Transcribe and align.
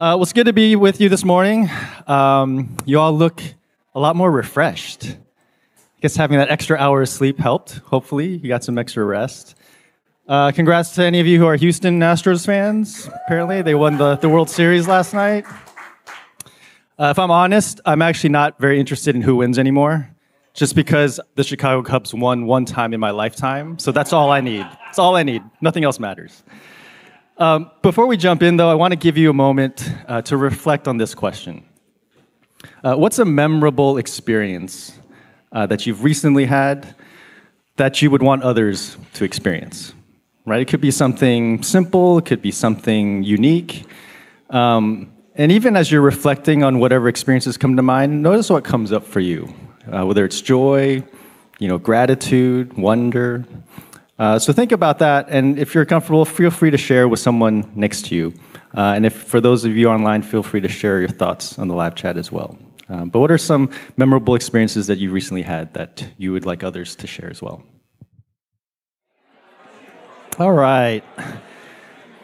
Uh, 0.00 0.16
well, 0.16 0.22
it's 0.22 0.32
good 0.32 0.46
to 0.46 0.52
be 0.54 0.76
with 0.76 0.98
you 0.98 1.10
this 1.10 1.26
morning. 1.26 1.68
Um, 2.06 2.74
you 2.86 2.98
all 2.98 3.12
look 3.12 3.42
a 3.94 4.00
lot 4.00 4.16
more 4.16 4.30
refreshed. 4.30 5.04
I 5.04 6.00
guess 6.00 6.16
having 6.16 6.38
that 6.38 6.48
extra 6.50 6.78
hour 6.78 7.02
of 7.02 7.08
sleep 7.10 7.38
helped. 7.38 7.72
Hopefully, 7.84 8.28
you 8.28 8.48
got 8.48 8.64
some 8.64 8.78
extra 8.78 9.04
rest. 9.04 9.56
Uh, 10.26 10.52
congrats 10.52 10.94
to 10.94 11.04
any 11.04 11.20
of 11.20 11.26
you 11.26 11.38
who 11.38 11.44
are 11.44 11.54
Houston 11.54 12.00
Astros 12.00 12.46
fans. 12.46 13.10
Apparently, 13.26 13.60
they 13.60 13.74
won 13.74 13.98
the, 13.98 14.16
the 14.16 14.30
World 14.30 14.48
Series 14.48 14.88
last 14.88 15.12
night. 15.12 15.44
Uh, 16.98 17.10
if 17.10 17.18
I'm 17.18 17.30
honest, 17.30 17.82
I'm 17.84 18.00
actually 18.00 18.30
not 18.30 18.58
very 18.58 18.80
interested 18.80 19.14
in 19.14 19.20
who 19.20 19.36
wins 19.36 19.58
anymore, 19.58 20.08
just 20.54 20.74
because 20.74 21.20
the 21.34 21.44
Chicago 21.44 21.82
Cubs 21.82 22.14
won 22.14 22.46
one 22.46 22.64
time 22.64 22.94
in 22.94 23.00
my 23.00 23.10
lifetime. 23.10 23.78
So 23.78 23.92
that's 23.92 24.14
all 24.14 24.30
I 24.30 24.40
need. 24.40 24.66
That's 24.86 24.98
all 24.98 25.14
I 25.14 25.24
need. 25.24 25.42
Nothing 25.60 25.84
else 25.84 26.00
matters. 26.00 26.42
Um, 27.40 27.70
before 27.80 28.06
we 28.06 28.18
jump 28.18 28.42
in, 28.42 28.58
though, 28.58 28.70
I 28.70 28.74
want 28.74 28.92
to 28.92 28.98
give 28.98 29.16
you 29.16 29.30
a 29.30 29.32
moment 29.32 29.90
uh, 30.06 30.20
to 30.22 30.36
reflect 30.36 30.86
on 30.86 30.98
this 30.98 31.14
question 31.14 31.64
uh, 32.84 32.96
What's 32.96 33.18
a 33.18 33.24
memorable 33.24 33.96
experience 33.96 34.98
uh, 35.50 35.64
that 35.64 35.86
you've 35.86 36.04
recently 36.04 36.44
had 36.44 36.94
that 37.76 38.02
you 38.02 38.10
would 38.10 38.22
want 38.22 38.42
others 38.42 38.98
to 39.14 39.24
experience? 39.24 39.94
Right? 40.44 40.60
It 40.60 40.68
could 40.68 40.82
be 40.82 40.90
something 40.90 41.62
simple, 41.62 42.18
it 42.18 42.26
could 42.26 42.42
be 42.42 42.50
something 42.50 43.22
unique. 43.22 43.86
Um, 44.50 45.10
and 45.34 45.50
even 45.50 45.76
as 45.76 45.90
you're 45.90 46.02
reflecting 46.02 46.62
on 46.62 46.78
whatever 46.78 47.08
experiences 47.08 47.56
come 47.56 47.74
to 47.76 47.82
mind, 47.82 48.22
notice 48.22 48.50
what 48.50 48.64
comes 48.64 48.92
up 48.92 49.06
for 49.06 49.20
you, 49.20 49.50
uh, 49.90 50.04
whether 50.04 50.26
it's 50.26 50.42
joy, 50.42 51.02
you 51.58 51.68
know, 51.68 51.78
gratitude, 51.78 52.74
wonder. 52.74 53.46
Uh, 54.20 54.38
so 54.38 54.52
think 54.52 54.70
about 54.70 54.98
that, 54.98 55.30
and 55.30 55.58
if 55.58 55.74
you're 55.74 55.86
comfortable, 55.86 56.26
feel 56.26 56.50
free 56.50 56.70
to 56.70 56.76
share 56.76 57.08
with 57.08 57.18
someone 57.18 57.72
next 57.74 58.04
to 58.04 58.14
you. 58.14 58.34
Uh, 58.76 58.92
and 58.94 59.06
if 59.06 59.14
for 59.14 59.40
those 59.40 59.64
of 59.64 59.74
you 59.74 59.88
online, 59.88 60.20
feel 60.20 60.42
free 60.42 60.60
to 60.60 60.68
share 60.68 61.00
your 61.00 61.08
thoughts 61.08 61.58
on 61.58 61.68
the 61.68 61.74
live 61.74 61.94
chat 61.94 62.18
as 62.18 62.30
well. 62.30 62.58
Um, 62.90 63.08
but 63.08 63.20
what 63.20 63.30
are 63.30 63.38
some 63.38 63.70
memorable 63.96 64.34
experiences 64.34 64.88
that 64.88 64.98
you 64.98 65.10
recently 65.10 65.40
had 65.40 65.72
that 65.72 66.06
you 66.18 66.32
would 66.32 66.44
like 66.44 66.62
others 66.62 66.94
to 66.96 67.06
share 67.06 67.30
as 67.30 67.40
well? 67.40 67.62
All 70.38 70.52
right. 70.52 71.02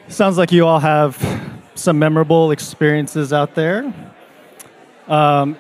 Sounds 0.09 0.37
like 0.37 0.53
you 0.53 0.67
all 0.67 0.81
have 0.81 1.17
some 1.77 1.99
memorable 1.99 2.51
experiences 2.51 3.33
out 3.33 3.55
there. 3.55 3.91
Um, 5.09 5.57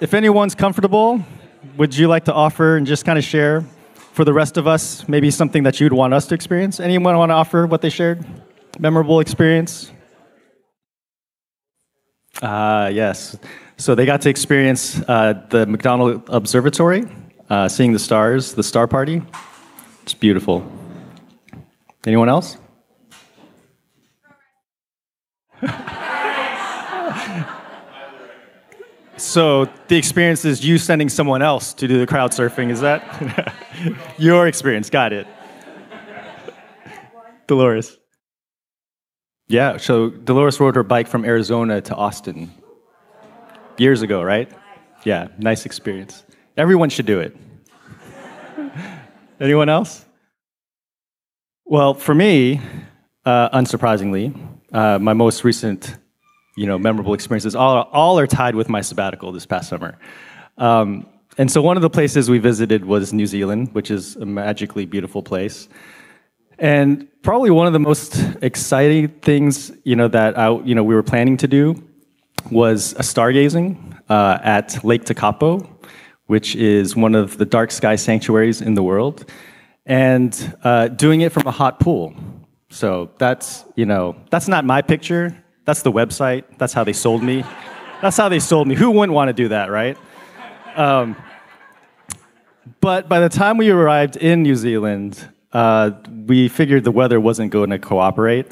if 0.00 0.14
anyone's 0.14 0.54
comfortable, 0.54 1.20
would 1.76 1.96
you 1.96 2.06
like 2.06 2.26
to 2.26 2.32
offer 2.32 2.76
and 2.76 2.86
just 2.86 3.04
kind 3.04 3.18
of 3.18 3.24
share 3.24 3.64
for 4.12 4.24
the 4.24 4.32
rest 4.32 4.56
of 4.56 4.66
us, 4.66 5.08
maybe 5.08 5.30
something 5.30 5.62
that 5.62 5.80
you'd 5.80 5.92
want 5.92 6.14
us 6.14 6.26
to 6.28 6.34
experience? 6.34 6.80
Anyone 6.80 7.16
want 7.16 7.30
to 7.30 7.34
offer 7.34 7.66
what 7.66 7.80
they 7.80 7.90
shared? 7.90 8.24
Memorable 8.78 9.20
experience? 9.20 9.92
Uh, 12.42 12.90
yes. 12.92 13.36
So 13.76 13.94
they 13.94 14.06
got 14.06 14.20
to 14.22 14.30
experience 14.30 15.00
uh, 15.08 15.44
the 15.50 15.66
McDonald 15.66 16.22
Observatory, 16.28 17.04
uh, 17.48 17.68
seeing 17.68 17.92
the 17.92 17.98
stars, 17.98 18.54
the 18.54 18.62
star 18.62 18.86
party. 18.86 19.22
It's 20.02 20.14
beautiful. 20.14 20.70
Anyone 22.06 22.28
else? 22.28 22.56
So 29.20 29.68
the 29.88 29.98
experience 29.98 30.46
is 30.46 30.64
you 30.64 30.78
sending 30.78 31.10
someone 31.10 31.42
else 31.42 31.74
to 31.74 31.86
do 31.86 31.98
the 31.98 32.06
crowd 32.06 32.30
surfing. 32.30 32.70
Is 32.70 32.80
that 32.80 33.54
your 34.18 34.46
experience? 34.46 34.88
Got 34.88 35.12
it. 35.12 35.26
Dolores. 37.46 37.98
Yeah, 39.46 39.76
so 39.76 40.08
Dolores 40.08 40.58
rode 40.58 40.74
her 40.74 40.82
bike 40.82 41.06
from 41.06 41.26
Arizona 41.26 41.82
to 41.82 41.94
Austin 41.94 42.50
years 43.76 44.00
ago, 44.00 44.22
right? 44.22 44.50
Yeah, 45.04 45.28
nice 45.38 45.66
experience. 45.66 46.24
Everyone 46.56 46.88
should 46.88 47.06
do 47.06 47.20
it. 47.20 47.36
Anyone 49.40 49.68
else? 49.68 50.06
Well, 51.66 51.92
for 51.92 52.14
me, 52.14 52.62
uh, 53.26 53.50
unsurprisingly, 53.50 54.34
uh, 54.72 54.98
my 54.98 55.12
most 55.12 55.44
recent 55.44 55.98
you 56.56 56.66
know, 56.66 56.78
memorable 56.78 57.14
experiences 57.14 57.54
all, 57.54 57.88
all 57.92 58.18
are 58.18 58.26
tied 58.26 58.54
with 58.54 58.68
my 58.68 58.80
sabbatical 58.80 59.32
this 59.32 59.46
past 59.46 59.68
summer. 59.68 59.98
Um, 60.58 61.06
and 61.38 61.50
so 61.50 61.62
one 61.62 61.76
of 61.76 61.82
the 61.82 61.90
places 61.90 62.28
we 62.28 62.38
visited 62.38 62.84
was 62.84 63.12
New 63.12 63.26
Zealand, 63.26 63.70
which 63.72 63.90
is 63.90 64.16
a 64.16 64.26
magically 64.26 64.84
beautiful 64.84 65.22
place. 65.22 65.68
And 66.58 67.08
probably 67.22 67.50
one 67.50 67.66
of 67.66 67.72
the 67.72 67.78
most 67.78 68.16
exciting 68.42 69.08
things, 69.22 69.72
you 69.84 69.96
know, 69.96 70.08
that 70.08 70.38
I, 70.38 70.50
you 70.50 70.74
know, 70.74 70.84
we 70.84 70.94
were 70.94 71.02
planning 71.02 71.36
to 71.38 71.48
do 71.48 71.82
was 72.50 72.92
a 72.94 73.02
stargazing 73.02 73.98
uh, 74.10 74.38
at 74.42 74.84
Lake 74.84 75.04
Tekapo, 75.04 75.66
which 76.26 76.54
is 76.56 76.94
one 76.94 77.14
of 77.14 77.38
the 77.38 77.46
dark 77.46 77.70
sky 77.70 77.96
sanctuaries 77.96 78.60
in 78.60 78.74
the 78.74 78.82
world, 78.82 79.30
and 79.86 80.56
uh, 80.62 80.88
doing 80.88 81.22
it 81.22 81.32
from 81.32 81.46
a 81.46 81.50
hot 81.50 81.80
pool. 81.80 82.14
So 82.68 83.10
that's, 83.18 83.64
you 83.74 83.86
know, 83.86 84.16
that's 84.30 84.46
not 84.46 84.64
my 84.64 84.82
picture. 84.82 85.36
That's 85.64 85.82
the 85.82 85.92
website. 85.92 86.44
That's 86.58 86.72
how 86.72 86.84
they 86.84 86.92
sold 86.92 87.22
me. 87.22 87.44
That's 88.02 88.16
how 88.16 88.28
they 88.28 88.40
sold 88.40 88.66
me. 88.66 88.74
Who 88.74 88.90
wouldn't 88.90 89.14
want 89.14 89.28
to 89.28 89.32
do 89.32 89.48
that, 89.48 89.70
right? 89.70 89.96
Um, 90.74 91.16
but 92.80 93.08
by 93.08 93.20
the 93.20 93.28
time 93.28 93.56
we 93.56 93.70
arrived 93.70 94.16
in 94.16 94.42
New 94.42 94.56
Zealand, 94.56 95.28
uh, 95.52 95.90
we 96.26 96.48
figured 96.48 96.84
the 96.84 96.90
weather 96.90 97.20
wasn't 97.20 97.50
going 97.50 97.70
to 97.70 97.78
cooperate. 97.78 98.46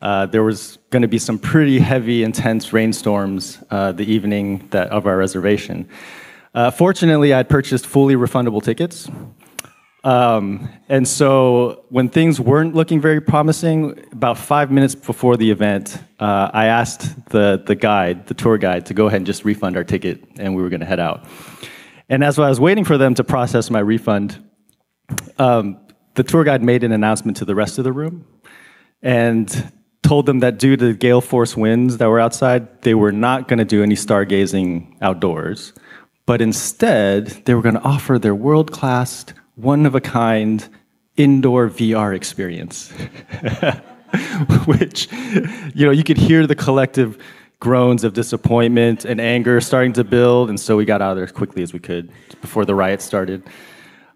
Uh, 0.00 0.26
there 0.26 0.42
was 0.42 0.78
going 0.90 1.02
to 1.02 1.08
be 1.08 1.18
some 1.18 1.38
pretty 1.38 1.78
heavy, 1.78 2.22
intense 2.22 2.72
rainstorms 2.72 3.58
uh, 3.70 3.92
the 3.92 4.04
evening 4.04 4.66
that, 4.70 4.88
of 4.88 5.06
our 5.06 5.16
reservation. 5.16 5.88
Uh, 6.54 6.70
fortunately, 6.70 7.32
I'd 7.32 7.48
purchased 7.48 7.86
fully 7.86 8.14
refundable 8.14 8.62
tickets, 8.62 9.08
um, 10.04 10.68
and 10.90 11.08
so 11.08 11.84
when 11.88 12.10
things 12.10 12.38
weren't 12.38 12.74
looking 12.74 13.00
very 13.00 13.22
promising, 13.22 14.06
about 14.12 14.36
five 14.36 14.70
minutes 14.70 14.94
before 14.94 15.38
the 15.38 15.50
event, 15.50 15.98
uh, 16.20 16.50
I 16.52 16.66
asked 16.66 17.30
the, 17.30 17.62
the 17.66 17.74
guide, 17.74 18.26
the 18.26 18.34
tour 18.34 18.58
guide, 18.58 18.84
to 18.86 18.94
go 18.94 19.06
ahead 19.06 19.16
and 19.16 19.26
just 19.26 19.46
refund 19.46 19.78
our 19.78 19.84
ticket, 19.84 20.22
and 20.38 20.54
we 20.54 20.62
were 20.62 20.68
going 20.68 20.80
to 20.80 20.86
head 20.86 21.00
out. 21.00 21.24
And 22.10 22.22
as 22.22 22.38
I 22.38 22.50
was 22.50 22.60
waiting 22.60 22.84
for 22.84 22.98
them 22.98 23.14
to 23.14 23.24
process 23.24 23.70
my 23.70 23.80
refund, 23.80 24.44
um, 25.38 25.78
the 26.14 26.22
tour 26.22 26.44
guide 26.44 26.62
made 26.62 26.84
an 26.84 26.92
announcement 26.92 27.38
to 27.38 27.46
the 27.46 27.54
rest 27.54 27.78
of 27.78 27.84
the 27.84 27.92
room 27.92 28.26
and 29.02 29.72
told 30.02 30.26
them 30.26 30.40
that 30.40 30.58
due 30.58 30.76
to 30.76 30.92
gale 30.92 31.22
force 31.22 31.56
winds 31.56 31.96
that 31.96 32.08
were 32.10 32.20
outside, 32.20 32.82
they 32.82 32.94
were 32.94 33.10
not 33.10 33.48
going 33.48 33.58
to 33.58 33.64
do 33.64 33.82
any 33.82 33.94
stargazing 33.94 34.98
outdoors, 35.00 35.72
but 36.26 36.42
instead, 36.42 37.28
they 37.46 37.54
were 37.54 37.62
going 37.62 37.74
to 37.74 37.82
offer 37.82 38.18
their 38.18 38.34
world 38.34 38.70
class 38.70 39.24
one 39.56 39.86
of 39.86 39.94
a 39.94 40.00
kind 40.00 40.68
indoor 41.16 41.68
VR 41.68 42.14
experience, 42.14 42.90
which, 44.66 45.10
you 45.74 45.86
know, 45.86 45.92
you 45.92 46.02
could 46.02 46.16
hear 46.16 46.46
the 46.46 46.56
collective 46.56 47.18
groans 47.60 48.04
of 48.04 48.12
disappointment 48.12 49.04
and 49.04 49.20
anger 49.20 49.60
starting 49.60 49.92
to 49.92 50.04
build, 50.04 50.50
and 50.50 50.58
so 50.58 50.76
we 50.76 50.84
got 50.84 51.00
out 51.00 51.12
of 51.12 51.16
there 51.16 51.24
as 51.24 51.32
quickly 51.32 51.62
as 51.62 51.72
we 51.72 51.78
could 51.78 52.10
before 52.40 52.64
the 52.64 52.74
riot 52.74 53.00
started. 53.00 53.42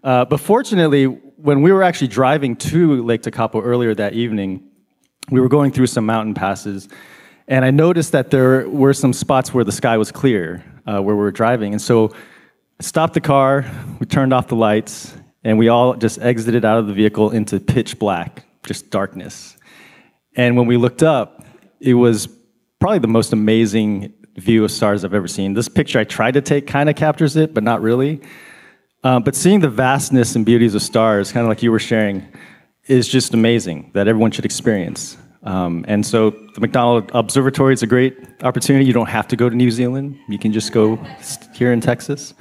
Uh, 0.03 0.25
but 0.25 0.39
fortunately, 0.39 1.05
when 1.05 1.61
we 1.61 1.71
were 1.71 1.83
actually 1.83 2.07
driving 2.07 2.55
to 2.55 3.01
Lake 3.03 3.21
Tekapo 3.21 3.61
earlier 3.63 3.95
that 3.95 4.13
evening, 4.13 4.63
we 5.31 5.39
were 5.39 5.49
going 5.49 5.71
through 5.71 5.87
some 5.87 6.05
mountain 6.05 6.33
passes, 6.33 6.89
and 7.47 7.65
I 7.65 7.71
noticed 7.71 8.11
that 8.11 8.29
there 8.29 8.69
were 8.69 8.93
some 8.93 9.13
spots 9.13 9.53
where 9.53 9.63
the 9.63 9.71
sky 9.71 9.97
was 9.97 10.11
clear 10.11 10.63
uh, 10.85 11.01
where 11.01 11.15
we 11.15 11.21
were 11.21 11.31
driving, 11.31 11.73
and 11.73 11.81
so 11.81 12.13
I 12.79 12.83
stopped 12.83 13.13
the 13.13 13.21
car, 13.21 13.65
we 13.99 14.05
turned 14.05 14.33
off 14.33 14.47
the 14.47 14.55
lights, 14.55 15.15
and 15.43 15.57
we 15.57 15.69
all 15.69 15.95
just 15.95 16.19
exited 16.21 16.65
out 16.65 16.77
of 16.79 16.87
the 16.87 16.93
vehicle 16.93 17.31
into 17.31 17.59
pitch 17.59 17.97
black, 17.99 18.45
just 18.65 18.89
darkness. 18.89 19.57
And 20.35 20.57
when 20.57 20.67
we 20.67 20.77
looked 20.77 21.03
up, 21.03 21.45
it 21.79 21.93
was 21.93 22.27
probably 22.79 22.99
the 22.99 23.07
most 23.07 23.33
amazing 23.33 24.13
view 24.35 24.63
of 24.63 24.71
stars 24.71 25.03
I've 25.03 25.13
ever 25.13 25.27
seen. 25.27 25.53
This 25.53 25.67
picture 25.67 25.99
I 25.99 26.03
tried 26.03 26.35
to 26.35 26.41
take 26.41 26.67
kind 26.67 26.89
of 26.89 26.95
captures 26.95 27.35
it, 27.35 27.53
but 27.53 27.63
not 27.63 27.81
really. 27.81 28.21
Um, 29.03 29.23
but 29.23 29.35
seeing 29.35 29.59
the 29.59 29.69
vastness 29.69 30.35
and 30.35 30.45
beauties 30.45 30.75
of 30.75 30.81
stars, 30.81 31.31
kind 31.31 31.45
of 31.45 31.49
like 31.49 31.63
you 31.63 31.71
were 31.71 31.79
sharing, 31.79 32.27
is 32.87 33.07
just 33.07 33.33
amazing 33.33 33.91
that 33.93 34.07
everyone 34.07 34.31
should 34.31 34.45
experience. 34.45 35.17
Um, 35.43 35.85
and 35.87 36.05
so 36.05 36.31
the 36.31 36.59
McDonald 36.59 37.11
Observatory 37.13 37.73
is 37.73 37.81
a 37.81 37.87
great 37.87 38.17
opportunity. 38.43 38.85
You 38.85 38.93
don't 38.93 39.09
have 39.09 39.27
to 39.29 39.37
go 39.37 39.49
to 39.49 39.55
New 39.55 39.71
Zealand. 39.71 40.17
You 40.27 40.37
can 40.37 40.51
just 40.51 40.73
go 40.73 40.97
here 41.53 41.71
in 41.71 41.79
Texas. 41.79 42.33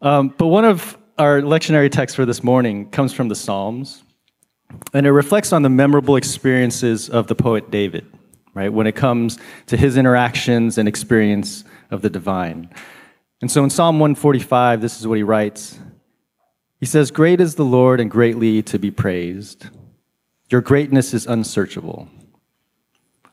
Um, 0.00 0.34
but 0.38 0.46
one 0.46 0.64
of 0.64 0.96
our 1.20 1.42
lectionary 1.42 1.92
text 1.92 2.16
for 2.16 2.24
this 2.24 2.42
morning 2.42 2.88
comes 2.88 3.12
from 3.12 3.28
the 3.28 3.34
Psalms, 3.34 4.04
and 4.94 5.06
it 5.06 5.12
reflects 5.12 5.52
on 5.52 5.60
the 5.60 5.68
memorable 5.68 6.16
experiences 6.16 7.10
of 7.10 7.26
the 7.26 7.34
poet 7.34 7.70
David, 7.70 8.06
right, 8.54 8.72
when 8.72 8.86
it 8.86 8.96
comes 8.96 9.38
to 9.66 9.76
his 9.76 9.98
interactions 9.98 10.78
and 10.78 10.88
experience 10.88 11.62
of 11.90 12.00
the 12.00 12.08
divine. 12.08 12.70
And 13.42 13.50
so 13.50 13.62
in 13.62 13.68
Psalm 13.68 14.00
145, 14.00 14.80
this 14.80 14.98
is 14.98 15.06
what 15.06 15.18
he 15.18 15.22
writes 15.22 15.78
He 16.78 16.86
says, 16.86 17.10
Great 17.10 17.38
is 17.38 17.56
the 17.56 17.66
Lord 17.66 18.00
and 18.00 18.10
greatly 18.10 18.62
to 18.62 18.78
be 18.78 18.90
praised. 18.90 19.68
Your 20.48 20.62
greatness 20.62 21.12
is 21.12 21.26
unsearchable. 21.26 22.08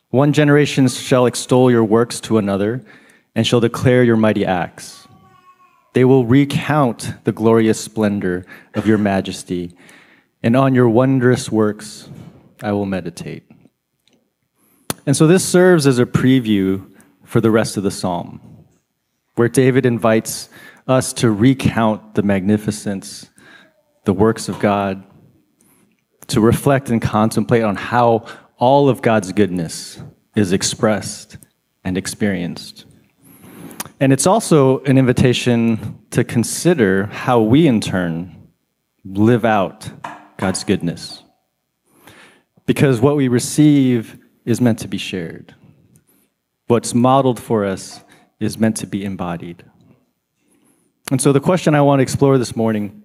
One 0.10 0.34
generation 0.34 0.90
shall 0.90 1.26
extol 1.26 1.72
your 1.72 1.86
works 1.86 2.20
to 2.22 2.38
another, 2.38 2.84
and 3.34 3.48
shall 3.48 3.62
declare 3.62 4.04
your 4.04 4.18
mighty 4.18 4.46
acts. 4.46 5.07
They 5.98 6.06
will 6.06 6.28
recount 6.28 7.16
the 7.24 7.32
glorious 7.32 7.84
splendor 7.84 8.46
of 8.76 8.86
your 8.86 9.00
majesty, 9.00 9.76
and 10.44 10.56
on 10.56 10.76
your 10.76 10.88
wondrous 10.88 11.52
works 11.52 12.08
I 12.62 12.72
will 12.74 12.86
meditate. 12.86 13.50
And 15.08 15.18
so 15.18 15.26
this 15.26 15.44
serves 15.44 15.88
as 15.88 15.98
a 15.98 16.06
preview 16.06 16.88
for 17.24 17.42
the 17.42 17.50
rest 17.50 17.78
of 17.78 17.84
the 17.84 17.90
psalm, 17.90 18.40
where 19.38 19.50
David 19.50 19.88
invites 19.88 20.50
us 20.88 21.14
to 21.14 21.32
recount 21.32 22.14
the 22.14 22.22
magnificence, 22.22 23.32
the 24.04 24.14
works 24.14 24.48
of 24.48 24.60
God, 24.60 25.04
to 26.28 26.40
reflect 26.40 26.92
and 26.92 27.02
contemplate 27.02 27.64
on 27.64 27.76
how 27.76 28.28
all 28.60 28.88
of 28.88 29.02
God's 29.02 29.32
goodness 29.32 30.00
is 30.36 30.52
expressed 30.52 31.38
and 31.84 31.98
experienced. 31.98 32.86
And 34.00 34.14
it's 34.14 34.28
also 34.28 34.80
an 34.82 34.98
invitation 34.98 36.00
to 36.12 36.24
consider 36.24 37.08
how 37.08 37.42
we, 37.42 37.66
in 37.66 37.82
turn, 37.82 38.50
live 39.04 39.44
out 39.44 39.90
God's 40.38 40.64
goodness. 40.64 41.24
Because 42.68 43.02
what 43.02 43.16
we 43.16 43.28
receive 43.28 44.20
is 44.46 44.62
meant 44.62 44.80
to 44.80 44.88
be 44.88 45.00
shared, 45.00 45.56
what's 46.68 46.94
modeled 46.94 47.40
for 47.40 47.66
us 47.66 48.04
is 48.40 48.60
meant 48.60 48.78
to 48.78 48.88
be 48.88 49.04
embodied. 49.04 49.64
And 51.10 51.20
so, 51.20 51.32
the 51.32 51.40
question 51.40 51.74
I 51.74 51.82
want 51.82 52.00
to 52.00 52.04
explore 52.04 52.38
this 52.38 52.56
morning 52.56 53.04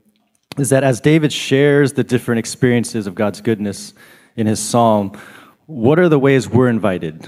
is 0.59 0.69
that 0.71 0.85
as 0.85 1.01
David 1.01 1.33
shares 1.33 1.95
the 1.95 2.05
different 2.05 2.41
experiences 2.41 3.07
of 3.07 3.15
God's 3.15 3.41
goodness 3.41 3.95
in 4.37 4.47
his 4.47 4.61
psalm, 4.61 5.19
what 5.67 5.99
are 5.99 6.09
the 6.09 6.19
ways 6.19 6.49
we're 6.49 6.69
invited 6.69 7.27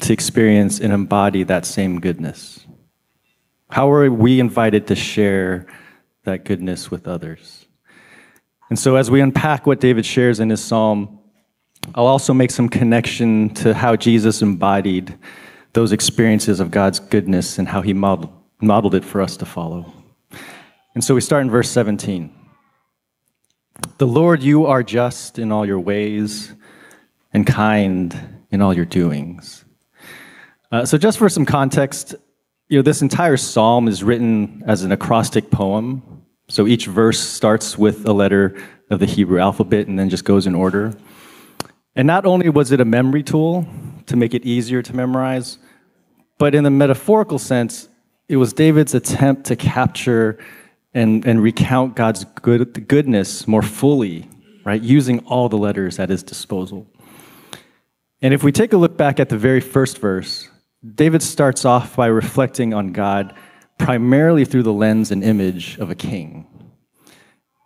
to 0.00 0.12
experience 0.12 0.80
and 0.80 0.92
embody 0.92 1.42
that 1.44 1.66
same 1.66 2.00
goodness? 2.00 2.66
How 3.70 3.90
are 3.90 4.10
we 4.10 4.40
invited 4.40 4.86
to 4.86 4.94
share 4.94 5.66
that 6.24 6.44
goodness 6.44 6.90
with 6.90 7.06
others? 7.06 7.66
And 8.70 8.78
so, 8.78 8.96
as 8.96 9.10
we 9.10 9.20
unpack 9.20 9.66
what 9.66 9.80
David 9.80 10.04
shares 10.04 10.40
in 10.40 10.50
his 10.50 10.62
psalm, 10.62 11.18
I'll 11.94 12.06
also 12.06 12.34
make 12.34 12.50
some 12.50 12.68
connection 12.68 13.50
to 13.54 13.74
how 13.74 13.96
Jesus 13.96 14.42
embodied 14.42 15.18
those 15.72 15.92
experiences 15.92 16.60
of 16.60 16.70
God's 16.70 17.00
goodness 17.00 17.58
and 17.58 17.68
how 17.68 17.82
he 17.82 17.92
modeled, 17.92 18.32
modeled 18.60 18.94
it 18.94 19.04
for 19.04 19.20
us 19.20 19.36
to 19.38 19.46
follow. 19.46 19.92
And 20.94 21.04
so 21.04 21.14
we 21.14 21.20
start 21.20 21.42
in 21.42 21.50
verse 21.50 21.70
17. 21.70 22.34
The 23.98 24.06
Lord, 24.06 24.42
you 24.42 24.66
are 24.66 24.82
just 24.82 25.38
in 25.38 25.52
all 25.52 25.64
your 25.64 25.80
ways 25.80 26.52
and 27.32 27.46
kind 27.46 28.42
in 28.50 28.60
all 28.60 28.74
your 28.74 28.84
doings. 28.84 29.64
Uh, 30.70 30.84
so, 30.84 30.98
just 30.98 31.18
for 31.18 31.28
some 31.28 31.46
context, 31.46 32.14
you 32.68 32.78
know, 32.78 32.82
this 32.82 33.00
entire 33.00 33.38
psalm 33.38 33.88
is 33.88 34.04
written 34.04 34.62
as 34.66 34.82
an 34.82 34.92
acrostic 34.92 35.50
poem. 35.50 36.02
So 36.48 36.66
each 36.66 36.86
verse 36.86 37.20
starts 37.20 37.76
with 37.76 38.06
a 38.06 38.12
letter 38.12 38.56
of 38.90 39.00
the 39.00 39.06
Hebrew 39.06 39.38
alphabet 39.38 39.86
and 39.86 39.98
then 39.98 40.08
just 40.08 40.24
goes 40.24 40.46
in 40.46 40.54
order. 40.54 40.94
And 41.94 42.06
not 42.06 42.24
only 42.26 42.48
was 42.48 42.72
it 42.72 42.80
a 42.80 42.84
memory 42.84 43.22
tool 43.22 43.66
to 44.06 44.16
make 44.16 44.34
it 44.34 44.44
easier 44.44 44.82
to 44.82 44.96
memorize, 44.96 45.58
but 46.38 46.54
in 46.54 46.64
the 46.64 46.70
metaphorical 46.70 47.38
sense, 47.38 47.88
it 48.28 48.36
was 48.36 48.52
David's 48.52 48.94
attempt 48.94 49.44
to 49.46 49.56
capture 49.56 50.38
and, 50.94 51.26
and 51.26 51.42
recount 51.42 51.96
God's 51.96 52.24
good, 52.24 52.88
goodness 52.88 53.46
more 53.46 53.62
fully, 53.62 54.28
right? 54.64 54.80
Using 54.80 55.20
all 55.26 55.48
the 55.48 55.58
letters 55.58 55.98
at 55.98 56.08
his 56.08 56.22
disposal. 56.22 56.86
And 58.22 58.32
if 58.32 58.42
we 58.42 58.52
take 58.52 58.72
a 58.72 58.76
look 58.76 58.96
back 58.96 59.20
at 59.20 59.28
the 59.28 59.38
very 59.38 59.60
first 59.60 59.98
verse, 59.98 60.47
David 60.94 61.22
starts 61.22 61.64
off 61.64 61.96
by 61.96 62.06
reflecting 62.06 62.72
on 62.72 62.92
God 62.92 63.34
primarily 63.78 64.44
through 64.44 64.62
the 64.62 64.72
lens 64.72 65.10
and 65.10 65.24
image 65.24 65.76
of 65.78 65.90
a 65.90 65.94
king. 65.94 66.46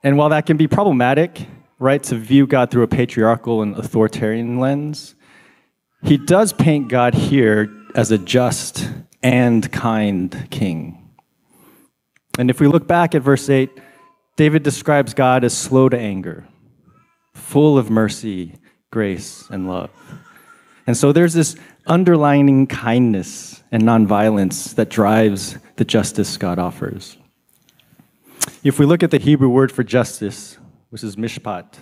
And 0.03 0.17
while 0.17 0.31
that 0.31 0.47
can 0.47 0.57
be 0.57 0.67
problematic, 0.67 1.47
right, 1.79 2.03
to 2.05 2.17
view 2.17 2.47
God 2.47 2.71
through 2.71 2.83
a 2.83 2.89
patriarchal 2.89 3.63
and 3.63 3.77
authoritarian 3.77 4.59
lens, 4.59 5.15
he 6.03 6.17
does 6.17 6.53
paint 6.53 6.89
God 6.89 7.15
here 7.15 7.71
as 7.95 8.11
a 8.11 8.19
just 8.19 8.91
and 9.23 9.71
kind 9.71 10.49
king. 10.51 10.99
And 12.39 12.51
if 12.51 12.61
we 12.61 12.67
look 12.67 12.87
back 12.89 13.15
at 13.15 13.23
verse 13.23 13.49
8, 13.49 13.71
David 14.37 14.63
describes 14.63 15.13
God 15.13 15.45
as 15.45 15.57
slow 15.57 15.89
to 15.91 15.99
anger, 15.99 16.49
full 17.35 17.77
of 17.77 17.91
mercy, 17.91 18.55
grace, 18.91 19.47
and 19.51 19.69
love. 19.69 19.91
And 20.87 20.97
so 20.97 21.13
there's 21.13 21.35
this 21.35 21.57
underlining 21.87 22.67
kindness 22.67 23.63
and 23.73 23.83
nonviolence 23.83 24.75
that 24.75 24.89
drives 24.89 25.59
the 25.77 25.85
justice 25.85 26.37
God 26.37 26.59
offers. 26.59 27.17
If 28.63 28.79
we 28.79 28.87
look 28.87 29.03
at 29.03 29.11
the 29.11 29.19
Hebrew 29.19 29.49
word 29.49 29.73
for 29.73 29.83
justice, 29.83 30.59
which 30.91 31.03
is 31.03 31.17
mishpat, 31.17 31.75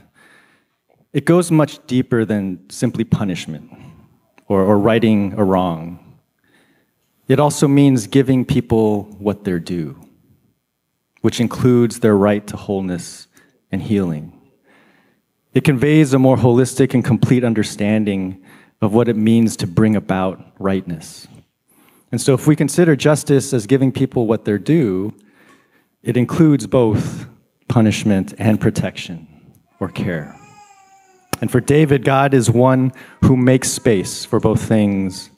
it 1.12 1.24
goes 1.24 1.50
much 1.50 1.84
deeper 1.86 2.24
than 2.24 2.70
simply 2.70 3.04
punishment 3.04 3.70
or, 4.46 4.62
or 4.62 4.78
righting 4.78 5.34
a 5.36 5.44
wrong. 5.44 6.18
It 7.28 7.40
also 7.40 7.68
means 7.68 8.06
giving 8.06 8.44
people 8.44 9.04
what 9.18 9.44
they're 9.44 9.58
due 9.58 9.96
which 11.20 11.40
includes 11.40 12.00
their 12.00 12.16
right 12.16 12.46
to 12.46 12.56
wholeness 12.56 13.26
and 13.70 13.82
healing. 13.82 14.32
It 15.52 15.64
conveys 15.64 16.14
a 16.14 16.18
more 16.18 16.36
holistic 16.36 16.94
and 16.94 17.04
complete 17.04 17.44
understanding 17.44 18.42
of 18.82 18.94
what 18.94 19.08
it 19.08 19.16
means 19.16 19.56
to 19.56 19.66
bring 19.66 19.96
about 19.96 20.40
rightness. 20.58 21.28
And 22.12 22.20
so, 22.20 22.34
if 22.34 22.46
we 22.46 22.56
consider 22.56 22.96
justice 22.96 23.52
as 23.52 23.66
giving 23.66 23.92
people 23.92 24.26
what 24.26 24.44
they're 24.44 24.58
due, 24.58 25.14
it 26.02 26.16
includes 26.16 26.66
both 26.66 27.26
punishment 27.68 28.34
and 28.38 28.60
protection 28.60 29.28
or 29.78 29.88
care. 29.88 30.36
And 31.40 31.50
for 31.50 31.60
David, 31.60 32.04
God 32.04 32.34
is 32.34 32.50
one 32.50 32.92
who 33.24 33.36
makes 33.36 33.70
space 33.70 34.24
for 34.24 34.40
both 34.40 34.62
things 34.62 35.30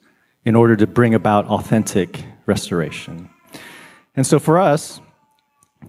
in 0.45 0.55
order 0.55 0.75
to 0.75 0.87
bring 0.87 1.13
about 1.13 1.45
authentic 1.47 2.25
restoration. 2.45 3.29
And 4.15 4.25
so, 4.25 4.39
for 4.39 4.59
us, 4.59 4.99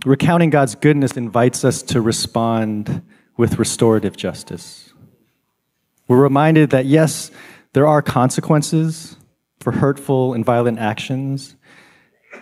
recounting 0.05 0.51
God's 0.51 0.75
goodness 0.75 1.17
invites 1.17 1.65
us 1.65 1.83
to 1.85 2.01
respond 2.01 3.03
with 3.37 3.59
restorative 3.59 4.17
justice. 4.17 4.94
We're 6.09 6.23
reminded 6.23 6.71
that, 6.71 6.87
yes, 6.87 7.31
there 7.73 7.87
are 7.87 8.03
consequences 8.03 9.17
for 9.61 9.73
hurtful 9.73 10.35
and 10.35 10.45
violent 10.45 10.79
actions, 10.79 11.57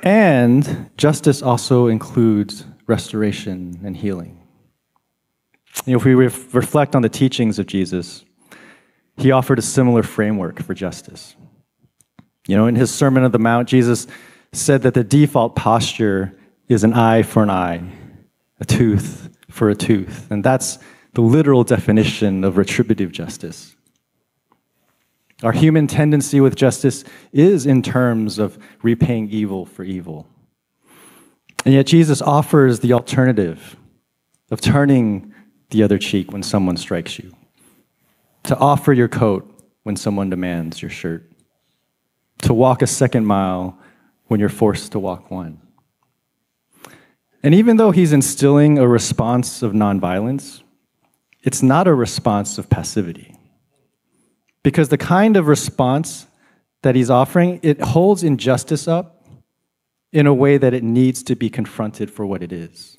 and 0.03 0.91
justice 0.97 1.43
also 1.43 1.87
includes 1.87 2.65
restoration 2.87 3.81
and 3.85 3.97
healing. 3.97 4.41
You 5.87 5.93
know, 5.93 5.99
if 5.99 6.05
we 6.05 6.15
ref- 6.15 6.55
reflect 6.55 6.95
on 6.95 7.03
the 7.03 7.09
teachings 7.09 7.59
of 7.59 7.67
Jesus, 7.67 8.25
he 9.17 9.31
offered 9.31 9.59
a 9.59 9.63
similar 9.63 10.03
framework 10.03 10.63
for 10.63 10.75
justice. 10.75 11.37
You 12.49 12.57
know, 12.57 12.67
in 12.67 12.75
his 12.75 12.93
Sermon 12.93 13.23
on 13.23 13.31
the 13.31 13.39
Mount, 13.39 13.69
Jesus 13.69 14.07
said 14.53 14.83
that 14.83 14.95
the 14.95 15.05
default 15.05 15.55
posture 15.55 16.37
is 16.69 16.85
an 16.85 16.93
eye 16.93 17.23
for 17.23 17.43
an 17.43 17.51
eye, 17.51 17.83
a 18.61 18.65
tooth 18.65 19.31
for 19.49 19.71
a 19.71 19.75
tooth. 19.75 20.31
And 20.31 20.43
that's 20.43 20.79
the 21.15 21.21
literal 21.21 21.65
definition 21.65 22.45
of 22.45 22.57
retributive 22.57 23.13
justice. 23.13 23.77
Our 25.43 25.53
human 25.53 25.87
tendency 25.87 26.41
with 26.41 26.55
justice 26.55 27.05
is 27.33 27.67
in 27.67 27.83
terms 27.83 28.39
of 28.39 28.59
repaying 28.83 29.31
evil 29.31 29.67
for 29.67 29.83
evil. 29.83 30.27
And 31.65 31.75
yet, 31.75 31.87
Jesus 31.87 32.23
offers 32.23 32.81
the 32.81 32.93
alternative 32.93 33.77
of 34.51 34.61
turning 34.61 35.33
the 35.71 35.83
other 35.83 35.99
cheek 35.99 36.33
when 36.33 36.43
someone 36.43 36.77
strikes 36.77 37.19
you, 37.19 37.33
to 38.45 38.57
offer 38.57 38.93
your 38.93 39.09
coat 39.09 39.49
when 39.83 39.97
someone 39.97 40.31
demands 40.31 40.83
your 40.83 40.91
shirt, 40.91 41.31
to 42.43 42.53
walk 42.53 42.83
a 42.83 42.87
second 42.87 43.27
mile 43.27 43.79
when 44.27 44.41
you're 44.41 44.49
forced 44.49 44.93
to 44.93 44.99
walk 44.99 45.31
one. 45.31 45.61
And 47.43 47.55
even 47.55 47.77
though 47.77 47.91
he's 47.91 48.13
instilling 48.13 48.79
a 48.79 48.87
response 48.87 49.63
of 49.63 49.73
nonviolence, 49.73 50.63
it's 51.43 51.63
not 51.63 51.89
a 51.89 51.95
response 51.95 52.59
of 52.59 52.71
passivity. 52.71 53.37
Because 54.63 54.89
the 54.91 54.99
kind 54.99 55.37
of 55.37 55.49
response 55.49 56.27
that 56.83 56.95
he's 56.95 57.11
offering, 57.11 57.61
it 57.63 57.81
holds 57.81 58.23
injustice 58.23 58.87
up 58.87 59.27
in 60.13 60.27
a 60.27 60.35
way 60.35 60.59
that 60.59 60.75
it 60.75 60.83
needs 60.83 61.23
to 61.25 61.35
be 61.35 61.49
confronted 61.49 62.11
for 62.11 62.27
what 62.27 62.43
it 62.43 62.53
is. 62.53 62.97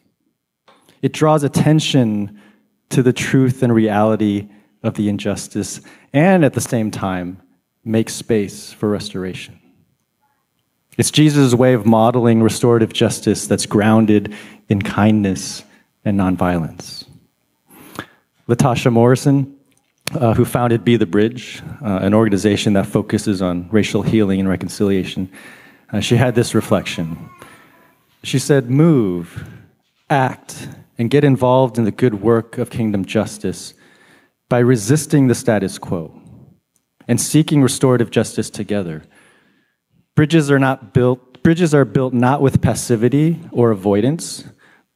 It 1.02 1.14
draws 1.14 1.44
attention 1.44 2.42
to 2.90 3.04
the 3.04 3.14
truth 3.14 3.64
and 3.64 3.74
reality 3.74 4.50
of 4.84 4.96
the 4.96 5.10
injustice, 5.10 5.82
and 6.12 6.44
at 6.44 6.54
the 6.54 6.62
same 6.62 6.92
time, 6.92 7.42
makes 7.84 8.14
space 8.14 8.72
for 8.74 8.90
restoration. 8.90 9.60
It's 10.98 11.12
Jesus' 11.12 11.54
way 11.54 11.74
of 11.74 11.86
modeling 11.86 12.44
restorative 12.44 12.94
justice 12.94 13.48
that's 13.48 13.66
grounded 13.66 14.34
in 14.70 14.82
kindness 14.82 15.64
and 16.06 16.20
nonviolence. 16.20 17.06
Latasha 18.48 18.92
Morrison, 18.92 19.56
uh, 20.14 20.34
who 20.34 20.44
founded 20.44 20.84
Be 20.84 20.98
the 20.98 21.06
Bridge, 21.06 21.62
uh, 21.82 22.00
an 22.02 22.14
organization 22.14 22.74
that 22.74 22.86
focuses 22.86 23.42
on 23.42 23.70
racial 23.70 24.02
healing 24.02 24.40
and 24.40 24.50
reconciliation, 24.50 25.32
uh, 25.92 26.02
she 26.02 26.18
had 26.18 26.36
this 26.36 26.54
reflection. 26.54 27.30
She 28.24 28.40
said, 28.40 28.70
Move, 28.70 29.48
act, 30.10 30.68
and 30.98 31.10
get 31.10 31.24
involved 31.24 31.78
in 31.78 31.86
the 31.86 31.92
good 31.92 32.22
work 32.22 32.58
of 32.58 32.70
kingdom 32.70 33.06
justice 33.06 33.74
by 34.50 34.60
resisting 34.60 35.28
the 35.28 35.36
status 35.36 35.78
quo 35.78 36.20
and 37.08 37.20
seeking 37.20 37.62
restorative 37.62 38.12
justice 38.12 38.50
together. 38.50 39.04
Bridges 40.16 40.52
are 40.52 40.60
not 40.60 40.94
built, 40.94 41.42
bridges 41.44 41.74
are 41.74 41.86
built 41.86 42.14
not 42.14 42.42
with 42.42 42.62
passivity 42.62 43.40
or 43.52 43.72
avoidance, 43.72 44.44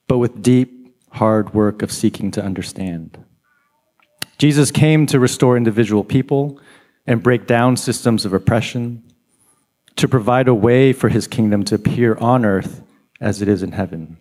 but 0.07 0.17
with 0.17 0.41
deep, 0.41 0.95
hard 1.11 1.53
work 1.53 1.81
of 1.81 1.91
seeking 1.91 2.29
to 2.31 2.43
understand. 2.43 3.17
Jesus 4.37 4.71
came 4.71 5.05
to 5.07 5.19
restore 5.19 5.57
individual 5.57 6.03
people 6.03 6.59
and 7.05 7.23
break 7.23 7.47
down 7.47 7.77
systems 7.77 8.25
of 8.25 8.33
oppression, 8.33 9.03
to 9.95 10.07
provide 10.07 10.47
a 10.47 10.53
way 10.53 10.93
for 10.93 11.09
his 11.09 11.27
kingdom 11.27 11.63
to 11.65 11.75
appear 11.75 12.15
on 12.15 12.45
earth 12.45 12.83
as 13.19 13.41
it 13.41 13.47
is 13.47 13.63
in 13.63 13.71
heaven. 13.71 14.17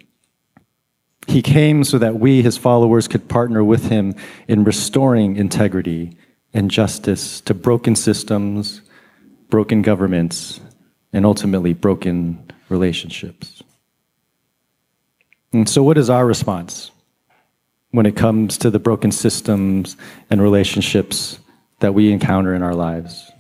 He 1.27 1.43
came 1.43 1.85
so 1.85 1.99
that 1.99 2.19
we, 2.19 2.41
his 2.43 2.57
followers, 2.57 3.09
could 3.09 3.29
partner 3.29 3.63
with 3.63 3.89
him 3.89 4.15
in 4.49 4.65
restoring 4.65 5.37
integrity 5.37 6.17
and 6.55 6.71
justice 6.71 7.41
to 7.43 7.53
broken 7.53 7.95
systems, 7.95 8.81
broken 9.51 9.83
governments, 9.83 10.61
and 11.13 11.27
ultimately 11.27 11.75
broken 11.75 12.51
relationships. 12.69 13.63
And 15.53 15.69
so, 15.69 15.83
what 15.83 15.99
is 15.99 16.09
our 16.09 16.25
response 16.25 16.91
when 17.91 18.07
it 18.07 18.17
comes 18.17 18.59
to 18.59 18.71
the 18.71 18.79
broken 18.79 19.11
systems 19.11 19.97
and 20.31 20.43
relationships 20.43 21.39
that 21.81 21.95
we 21.95 22.13
encounter 22.13 22.55
in 22.55 22.63
our 22.63 22.75
lives? 22.75 23.31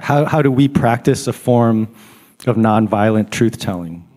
How, 0.00 0.24
how 0.24 0.42
do 0.42 0.50
we 0.50 0.68
practice 0.68 1.26
a 1.26 1.32
form 1.32 1.94
of 2.46 2.56
nonviolent 2.56 3.30
truth 3.30 3.58
telling 3.58 4.08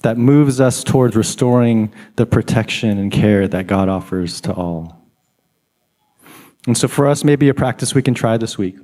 that 0.00 0.16
moves 0.16 0.60
us 0.60 0.82
towards 0.82 1.16
restoring 1.16 1.92
the 2.16 2.24
protection 2.24 2.96
and 2.98 3.12
care 3.12 3.46
that 3.48 3.66
God 3.66 3.88
offers 3.88 4.40
to 4.42 4.54
all? 4.54 4.96
And 6.66 6.76
so, 6.76 6.88
for 6.88 7.06
us, 7.06 7.24
maybe 7.24 7.48
a 7.48 7.54
practice 7.54 7.94
we 7.94 8.02
can 8.02 8.14
try 8.14 8.36
this 8.36 8.58
week 8.58 8.76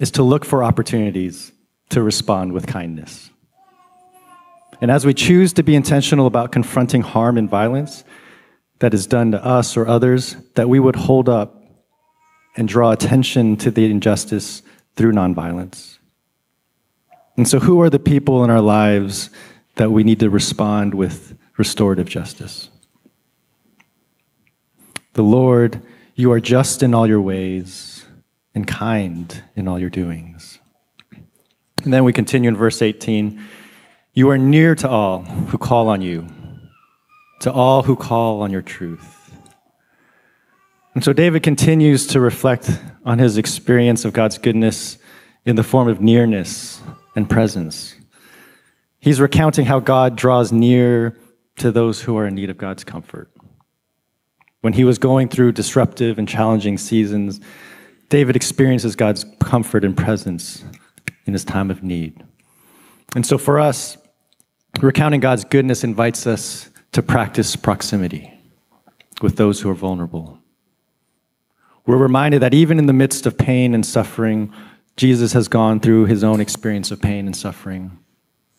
is 0.00 0.10
to 0.12 0.22
look 0.22 0.44
for 0.44 0.62
opportunities 0.62 1.52
to 1.88 2.02
respond 2.02 2.52
with 2.52 2.66
kindness. 2.66 3.31
And 4.82 4.90
as 4.90 5.06
we 5.06 5.14
choose 5.14 5.52
to 5.52 5.62
be 5.62 5.76
intentional 5.76 6.26
about 6.26 6.50
confronting 6.50 7.02
harm 7.02 7.38
and 7.38 7.48
violence 7.48 8.02
that 8.80 8.92
is 8.92 9.06
done 9.06 9.30
to 9.30 9.42
us 9.42 9.76
or 9.76 9.86
others, 9.86 10.34
that 10.56 10.68
we 10.68 10.80
would 10.80 10.96
hold 10.96 11.28
up 11.28 11.62
and 12.56 12.66
draw 12.66 12.90
attention 12.90 13.56
to 13.58 13.70
the 13.70 13.88
injustice 13.88 14.60
through 14.96 15.12
nonviolence. 15.12 15.98
And 17.36 17.46
so, 17.46 17.60
who 17.60 17.80
are 17.80 17.88
the 17.88 18.00
people 18.00 18.42
in 18.42 18.50
our 18.50 18.60
lives 18.60 19.30
that 19.76 19.92
we 19.92 20.02
need 20.02 20.18
to 20.18 20.28
respond 20.28 20.94
with 20.94 21.38
restorative 21.56 22.08
justice? 22.08 22.68
The 25.12 25.22
Lord 25.22 25.80
you 26.16 26.32
are 26.32 26.40
just 26.40 26.82
in 26.82 26.92
all 26.92 27.06
your 27.06 27.20
ways 27.20 28.04
and 28.52 28.66
kind 28.66 29.42
in 29.54 29.68
all 29.68 29.78
your 29.78 29.90
doings. 29.90 30.58
And 31.84 31.92
then 31.92 32.02
we 32.02 32.12
continue 32.12 32.48
in 32.48 32.56
verse 32.56 32.82
18 32.82 33.40
You 34.14 34.28
are 34.28 34.36
near 34.36 34.74
to 34.74 34.88
all 34.88 35.22
who 35.22 35.56
call 35.56 35.88
on 35.88 36.02
you, 36.02 36.26
to 37.40 37.50
all 37.50 37.82
who 37.82 37.96
call 37.96 38.42
on 38.42 38.50
your 38.50 38.60
truth. 38.60 39.32
And 40.94 41.02
so 41.02 41.14
David 41.14 41.42
continues 41.42 42.06
to 42.08 42.20
reflect 42.20 42.70
on 43.06 43.18
his 43.18 43.38
experience 43.38 44.04
of 44.04 44.12
God's 44.12 44.36
goodness 44.36 44.98
in 45.46 45.56
the 45.56 45.62
form 45.62 45.88
of 45.88 46.02
nearness 46.02 46.82
and 47.16 47.28
presence. 47.28 47.94
He's 49.00 49.18
recounting 49.18 49.64
how 49.64 49.80
God 49.80 50.14
draws 50.14 50.52
near 50.52 51.16
to 51.56 51.72
those 51.72 52.02
who 52.02 52.18
are 52.18 52.26
in 52.26 52.34
need 52.34 52.50
of 52.50 52.58
God's 52.58 52.84
comfort. 52.84 53.30
When 54.60 54.74
he 54.74 54.84
was 54.84 54.98
going 54.98 55.30
through 55.30 55.52
disruptive 55.52 56.18
and 56.18 56.28
challenging 56.28 56.76
seasons, 56.76 57.40
David 58.10 58.36
experiences 58.36 58.94
God's 58.94 59.24
comfort 59.40 59.86
and 59.86 59.96
presence 59.96 60.62
in 61.24 61.32
his 61.32 61.46
time 61.46 61.70
of 61.70 61.82
need. 61.82 62.22
And 63.16 63.24
so 63.24 63.38
for 63.38 63.58
us, 63.58 63.96
recounting 64.80 65.20
God's 65.20 65.44
goodness 65.44 65.84
invites 65.84 66.26
us 66.26 66.70
to 66.92 67.02
practice 67.02 67.56
proximity 67.56 68.32
with 69.20 69.36
those 69.36 69.60
who 69.60 69.70
are 69.70 69.74
vulnerable. 69.74 70.38
We're 71.86 71.96
reminded 71.96 72.42
that 72.42 72.54
even 72.54 72.78
in 72.78 72.86
the 72.86 72.92
midst 72.92 73.26
of 73.26 73.36
pain 73.36 73.74
and 73.74 73.84
suffering, 73.84 74.52
Jesus 74.96 75.32
has 75.32 75.48
gone 75.48 75.80
through 75.80 76.06
his 76.06 76.22
own 76.22 76.40
experience 76.40 76.90
of 76.90 77.00
pain 77.00 77.26
and 77.26 77.36
suffering. 77.36 77.98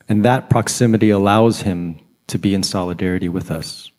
And 0.09 0.25
that 0.25 0.49
proximity 0.49 1.09
allows 1.09 1.61
him 1.61 1.99
to 2.27 2.37
be 2.37 2.53
in 2.53 2.63
solidarity 2.63 3.29
with 3.29 3.51
us. 3.51 3.91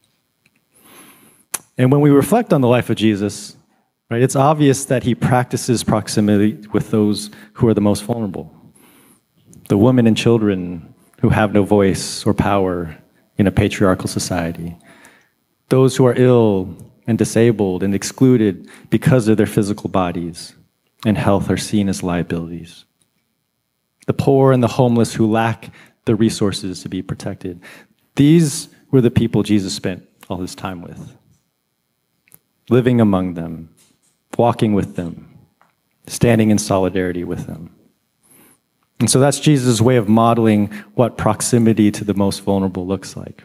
And 1.78 1.90
when 1.90 2.00
we 2.00 2.10
reflect 2.10 2.52
on 2.52 2.60
the 2.60 2.68
life 2.68 2.90
of 2.90 2.96
Jesus, 2.96 3.56
right, 4.10 4.22
it's 4.22 4.36
obvious 4.36 4.84
that 4.86 5.02
he 5.02 5.14
practices 5.14 5.82
proximity 5.82 6.66
with 6.72 6.90
those 6.90 7.30
who 7.54 7.68
are 7.68 7.74
the 7.74 7.80
most 7.80 8.04
vulnerable 8.04 8.50
the 9.68 9.78
women 9.78 10.06
and 10.06 10.14
children 10.14 10.93
who 11.24 11.30
have 11.30 11.54
no 11.54 11.62
voice 11.62 12.26
or 12.26 12.34
power 12.34 12.94
in 13.38 13.46
a 13.46 13.50
patriarchal 13.50 14.06
society, 14.06 14.76
those 15.70 15.96
who 15.96 16.04
are 16.04 16.12
ill 16.18 16.76
and 17.06 17.16
disabled 17.16 17.82
and 17.82 17.94
excluded 17.94 18.68
because 18.90 19.26
of 19.26 19.38
their 19.38 19.46
physical 19.46 19.88
bodies 19.88 20.54
and 21.06 21.16
health 21.16 21.48
are 21.48 21.56
seen 21.56 21.88
as 21.88 22.02
liabilities. 22.02 22.84
The 24.06 24.12
poor 24.12 24.52
and 24.52 24.62
the 24.62 24.68
homeless 24.68 25.14
who 25.14 25.26
lack 25.26 25.72
the 26.04 26.14
resources 26.14 26.82
to 26.82 26.90
be 26.90 27.00
protected. 27.00 27.58
These 28.16 28.68
were 28.90 29.00
the 29.00 29.10
people 29.10 29.42
Jesus 29.42 29.74
spent 29.74 30.06
all 30.28 30.42
his 30.42 30.54
time 30.54 30.82
with 30.82 31.16
living 32.68 33.00
among 33.00 33.32
them, 33.32 33.70
walking 34.36 34.74
with 34.74 34.96
them, 34.96 35.34
standing 36.06 36.50
in 36.50 36.58
solidarity 36.58 37.24
with 37.24 37.46
them. 37.46 37.73
And 39.00 39.10
so 39.10 39.20
that's 39.20 39.40
Jesus' 39.40 39.80
way 39.80 39.96
of 39.96 40.08
modeling 40.08 40.68
what 40.94 41.18
proximity 41.18 41.90
to 41.90 42.04
the 42.04 42.14
most 42.14 42.40
vulnerable 42.40 42.86
looks 42.86 43.16
like. 43.16 43.42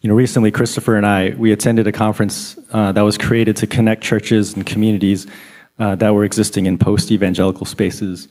You 0.00 0.08
know, 0.08 0.14
recently, 0.14 0.52
Christopher 0.52 0.96
and 0.96 1.04
I, 1.04 1.30
we 1.36 1.50
attended 1.50 1.86
a 1.86 1.92
conference 1.92 2.56
uh, 2.72 2.92
that 2.92 3.02
was 3.02 3.18
created 3.18 3.56
to 3.56 3.66
connect 3.66 4.04
churches 4.04 4.54
and 4.54 4.64
communities 4.64 5.26
uh, 5.78 5.96
that 5.96 6.14
were 6.14 6.24
existing 6.24 6.66
in 6.66 6.78
post-evangelical 6.78 7.66
spaces. 7.66 8.28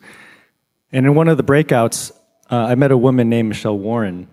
And 0.94 1.06
in 1.06 1.16
one 1.16 1.28
of 1.28 1.36
the 1.36 1.44
breakouts, 1.44 2.12
uh, 2.50 2.56
I 2.56 2.76
met 2.76 2.92
a 2.92 2.98
woman 2.98 3.28
named 3.30 3.50
Michelle 3.50 3.78
Warren, 3.78 4.28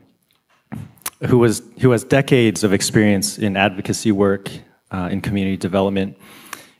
who, 1.26 1.38
was, 1.38 1.62
who 1.80 1.90
has 1.90 2.04
decades 2.04 2.62
of 2.62 2.72
experience 2.72 3.38
in 3.38 3.56
advocacy 3.56 4.12
work 4.12 4.48
uh, 4.92 5.08
in 5.10 5.20
community 5.20 5.56
development. 5.56 6.16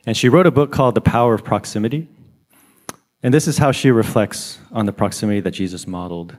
And 0.05 0.15
she 0.15 0.29
wrote 0.29 0.47
a 0.47 0.51
book 0.51 0.71
called 0.71 0.95
The 0.95 1.01
Power 1.01 1.33
of 1.33 1.43
Proximity. 1.43 2.07
And 3.23 3.33
this 3.33 3.47
is 3.47 3.57
how 3.57 3.71
she 3.71 3.89
reflects 3.89 4.59
on 4.71 4.85
the 4.85 4.93
proximity 4.93 5.39
that 5.39 5.51
Jesus 5.51 5.87
modeled. 5.87 6.37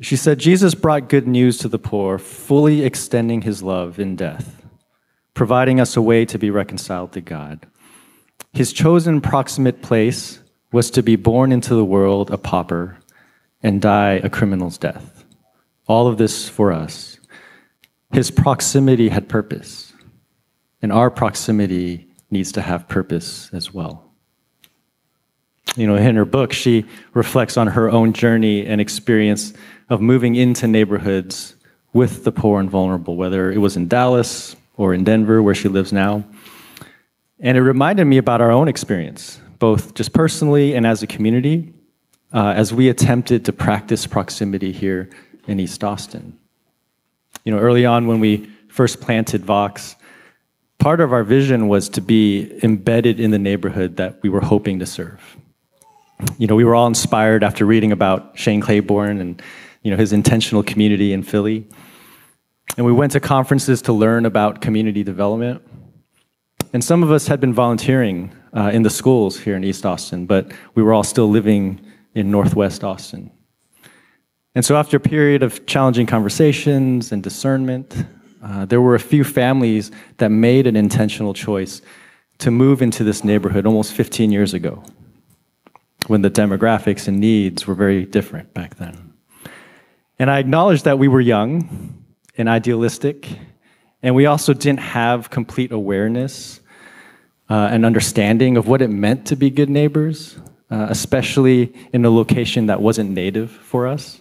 She 0.00 0.16
said, 0.16 0.38
Jesus 0.38 0.74
brought 0.74 1.08
good 1.08 1.26
news 1.26 1.58
to 1.58 1.68
the 1.68 1.78
poor, 1.78 2.18
fully 2.18 2.84
extending 2.84 3.42
his 3.42 3.62
love 3.62 3.98
in 3.98 4.14
death, 4.14 4.62
providing 5.34 5.80
us 5.80 5.96
a 5.96 6.02
way 6.02 6.24
to 6.26 6.38
be 6.38 6.50
reconciled 6.50 7.12
to 7.12 7.20
God. 7.20 7.66
His 8.52 8.72
chosen 8.72 9.20
proximate 9.20 9.82
place 9.82 10.40
was 10.70 10.90
to 10.90 11.02
be 11.02 11.16
born 11.16 11.50
into 11.52 11.74
the 11.74 11.84
world 11.84 12.30
a 12.30 12.38
pauper 12.38 12.98
and 13.62 13.80
die 13.80 14.20
a 14.22 14.30
criminal's 14.30 14.78
death. 14.78 15.24
All 15.88 16.06
of 16.06 16.18
this 16.18 16.48
for 16.48 16.70
us. 16.72 17.18
His 18.12 18.30
proximity 18.30 19.08
had 19.08 19.28
purpose 19.28 19.92
and 20.82 20.92
our 20.92 21.10
proximity 21.10 22.08
needs 22.30 22.52
to 22.52 22.60
have 22.60 22.88
purpose 22.88 23.48
as 23.52 23.72
well. 23.72 24.11
You 25.76 25.86
know, 25.86 25.96
in 25.96 26.16
her 26.16 26.24
book, 26.24 26.52
she 26.52 26.84
reflects 27.14 27.56
on 27.56 27.66
her 27.68 27.90
own 27.90 28.12
journey 28.12 28.66
and 28.66 28.80
experience 28.80 29.54
of 29.88 30.00
moving 30.00 30.34
into 30.34 30.66
neighborhoods 30.66 31.54
with 31.92 32.24
the 32.24 32.32
poor 32.32 32.60
and 32.60 32.70
vulnerable, 32.70 33.16
whether 33.16 33.50
it 33.50 33.58
was 33.58 33.76
in 33.76 33.88
Dallas 33.88 34.56
or 34.76 34.92
in 34.92 35.04
Denver, 35.04 35.42
where 35.42 35.54
she 35.54 35.68
lives 35.68 35.92
now. 35.92 36.24
And 37.40 37.56
it 37.56 37.62
reminded 37.62 38.04
me 38.04 38.18
about 38.18 38.40
our 38.40 38.50
own 38.50 38.68
experience, 38.68 39.40
both 39.58 39.94
just 39.94 40.12
personally 40.12 40.74
and 40.74 40.86
as 40.86 41.02
a 41.02 41.06
community, 41.06 41.72
uh, 42.32 42.52
as 42.56 42.72
we 42.72 42.88
attempted 42.88 43.44
to 43.46 43.52
practice 43.52 44.06
proximity 44.06 44.72
here 44.72 45.10
in 45.46 45.58
East 45.58 45.82
Austin. 45.82 46.38
You 47.44 47.52
know, 47.52 47.58
early 47.58 47.84
on 47.84 48.06
when 48.06 48.20
we 48.20 48.48
first 48.68 49.00
planted 49.00 49.44
Vox, 49.44 49.96
part 50.78 51.00
of 51.00 51.12
our 51.12 51.24
vision 51.24 51.68
was 51.68 51.88
to 51.90 52.00
be 52.00 52.58
embedded 52.62 53.18
in 53.18 53.30
the 53.30 53.38
neighborhood 53.38 53.96
that 53.96 54.22
we 54.22 54.28
were 54.28 54.40
hoping 54.40 54.78
to 54.78 54.86
serve. 54.86 55.36
You 56.38 56.46
know, 56.46 56.54
we 56.54 56.64
were 56.64 56.74
all 56.74 56.86
inspired 56.86 57.44
after 57.44 57.64
reading 57.64 57.92
about 57.92 58.38
Shane 58.38 58.60
Claiborne 58.60 59.20
and 59.20 59.42
you 59.82 59.90
know 59.90 59.96
his 59.96 60.12
intentional 60.12 60.62
community 60.62 61.12
in 61.12 61.22
Philly. 61.22 61.66
And 62.76 62.86
we 62.86 62.92
went 62.92 63.12
to 63.12 63.20
conferences 63.20 63.82
to 63.82 63.92
learn 63.92 64.24
about 64.24 64.60
community 64.60 65.02
development. 65.02 65.62
and 66.72 66.82
some 66.82 67.02
of 67.02 67.10
us 67.10 67.26
had 67.26 67.40
been 67.40 67.52
volunteering 67.52 68.32
uh, 68.56 68.70
in 68.72 68.82
the 68.82 68.90
schools 68.90 69.38
here 69.38 69.56
in 69.56 69.64
East 69.64 69.84
Austin, 69.84 70.26
but 70.26 70.52
we 70.74 70.82
were 70.82 70.92
all 70.92 71.04
still 71.04 71.28
living 71.28 71.80
in 72.14 72.30
Northwest 72.30 72.84
Austin. 72.84 73.30
And 74.54 74.64
so, 74.64 74.76
after 74.76 74.98
a 74.98 75.00
period 75.00 75.42
of 75.42 75.64
challenging 75.66 76.06
conversations 76.06 77.12
and 77.12 77.22
discernment, 77.22 78.04
uh, 78.42 78.66
there 78.66 78.80
were 78.80 78.94
a 78.94 79.00
few 79.00 79.24
families 79.24 79.90
that 80.18 80.30
made 80.30 80.66
an 80.66 80.76
intentional 80.76 81.32
choice 81.32 81.80
to 82.38 82.50
move 82.50 82.82
into 82.82 83.04
this 83.04 83.24
neighborhood 83.24 83.66
almost 83.66 83.92
15 83.92 84.30
years 84.30 84.52
ago, 84.52 84.82
when 86.06 86.22
the 86.22 86.30
demographics 86.30 87.08
and 87.08 87.20
needs 87.20 87.66
were 87.66 87.74
very 87.74 88.04
different 88.04 88.52
back 88.54 88.76
then. 88.76 89.12
And 90.18 90.30
I 90.30 90.38
acknowledge 90.38 90.82
that 90.82 90.98
we 90.98 91.08
were 91.08 91.20
young 91.20 92.04
and 92.36 92.48
idealistic, 92.48 93.28
and 94.02 94.14
we 94.14 94.26
also 94.26 94.52
didn't 94.52 94.80
have 94.80 95.30
complete 95.30 95.72
awareness 95.72 96.60
uh, 97.48 97.68
and 97.70 97.84
understanding 97.84 98.56
of 98.56 98.66
what 98.66 98.82
it 98.82 98.88
meant 98.88 99.26
to 99.26 99.36
be 99.36 99.50
good 99.50 99.68
neighbors, 99.68 100.38
uh, 100.70 100.86
especially 100.88 101.72
in 101.92 102.04
a 102.04 102.10
location 102.10 102.66
that 102.66 102.80
wasn't 102.80 103.10
native 103.10 103.50
for 103.50 103.86
us. 103.86 104.20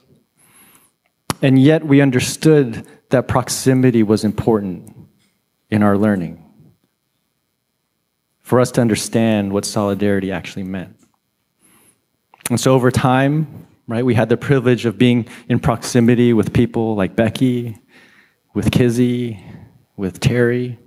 And 1.42 1.60
yet 1.60 1.86
we 1.86 2.02
understood 2.02 2.86
that 3.10 3.28
proximity 3.28 4.04
was 4.04 4.24
important 4.24 4.94
in 5.70 5.82
our 5.82 5.98
learning 5.98 6.44
for 8.42 8.60
us 8.60 8.72
to 8.72 8.82
understand 8.82 9.54
what 9.54 9.64
solidarity 9.64 10.32
actually 10.32 10.64
meant. 10.64 11.01
And 12.52 12.60
so 12.60 12.74
over 12.74 12.92
time, 12.92 13.66
right, 13.88 14.04
we 14.04 14.14
had 14.14 14.28
the 14.28 14.36
privilege 14.36 14.86
of 14.86 14.98
being 14.98 15.26
in 15.48 15.58
proximity 15.58 16.34
with 16.34 16.52
people 16.52 16.96
like 16.96 17.16
Becky, 17.16 17.78
with 18.54 18.74
Kizzy, 18.74 19.42
with 19.96 20.20
Terry. 20.20 20.78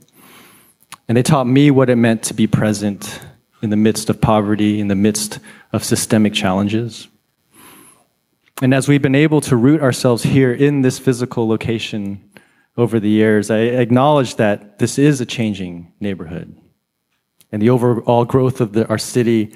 And 1.09 1.16
they 1.16 1.23
taught 1.23 1.47
me 1.47 1.71
what 1.71 1.88
it 1.88 1.97
meant 1.97 2.23
to 2.25 2.35
be 2.35 2.47
present 2.47 3.18
in 3.62 3.71
the 3.71 3.78
midst 3.78 4.11
of 4.11 4.21
poverty, 4.21 4.78
in 4.78 4.88
the 4.88 4.94
midst 4.94 5.38
of 5.73 5.83
systemic 5.83 6.35
challenges. 6.35 7.09
And 8.61 8.75
as 8.75 8.87
we've 8.87 9.00
been 9.00 9.14
able 9.14 9.40
to 9.40 9.56
root 9.56 9.80
ourselves 9.80 10.23
here 10.23 10.52
in 10.52 10.83
this 10.83 10.99
physical 10.99 11.49
location 11.49 12.30
over 12.76 13.00
the 13.00 13.09
years, 13.09 13.50
I 13.50 13.61
acknowledge 13.61 14.35
that 14.35 14.80
this 14.80 14.99
is 14.99 15.18
a 15.23 15.26
changing 15.26 15.94
neighborhood. 15.99 16.61
And 17.50 17.62
the 17.62 17.71
overall 17.71 18.26
growth 18.26 18.61
of 18.61 18.75
the, 18.75 18.87
our 18.88 18.99
city 18.99 19.54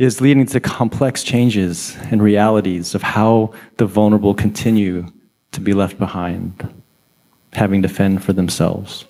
is 0.00 0.22
leading 0.22 0.46
to 0.46 0.58
complex 0.58 1.22
changes 1.22 1.94
and 2.10 2.22
realities 2.22 2.94
of 2.94 3.02
how 3.02 3.52
the 3.76 3.84
vulnerable 3.84 4.32
continue 4.32 5.06
to 5.52 5.60
be 5.60 5.74
left 5.74 5.98
behind, 5.98 6.82
having 7.52 7.82
to 7.82 7.88
fend 7.88 8.24
for 8.24 8.32
themselves. 8.32 9.04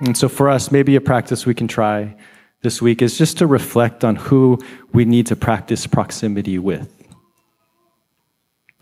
And 0.00 0.16
so, 0.16 0.30
for 0.30 0.48
us, 0.48 0.72
maybe 0.72 0.96
a 0.96 1.00
practice 1.02 1.44
we 1.44 1.52
can 1.52 1.68
try 1.68 2.16
this 2.62 2.80
week 2.80 3.02
is 3.02 3.18
just 3.18 3.36
to 3.36 3.46
reflect 3.46 4.02
on 4.02 4.16
who 4.16 4.58
we 4.94 5.04
need 5.04 5.26
to 5.26 5.36
practice 5.36 5.86
proximity 5.86 6.58
with. 6.58 6.90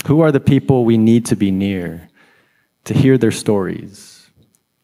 Who 0.07 0.21
are 0.21 0.31
the 0.31 0.39
people 0.39 0.85
we 0.85 0.97
need 0.97 1.27
to 1.27 1.35
be 1.35 1.51
near, 1.51 2.09
to 2.85 2.95
hear 2.95 3.19
their 3.19 3.33
stories, 3.33 4.31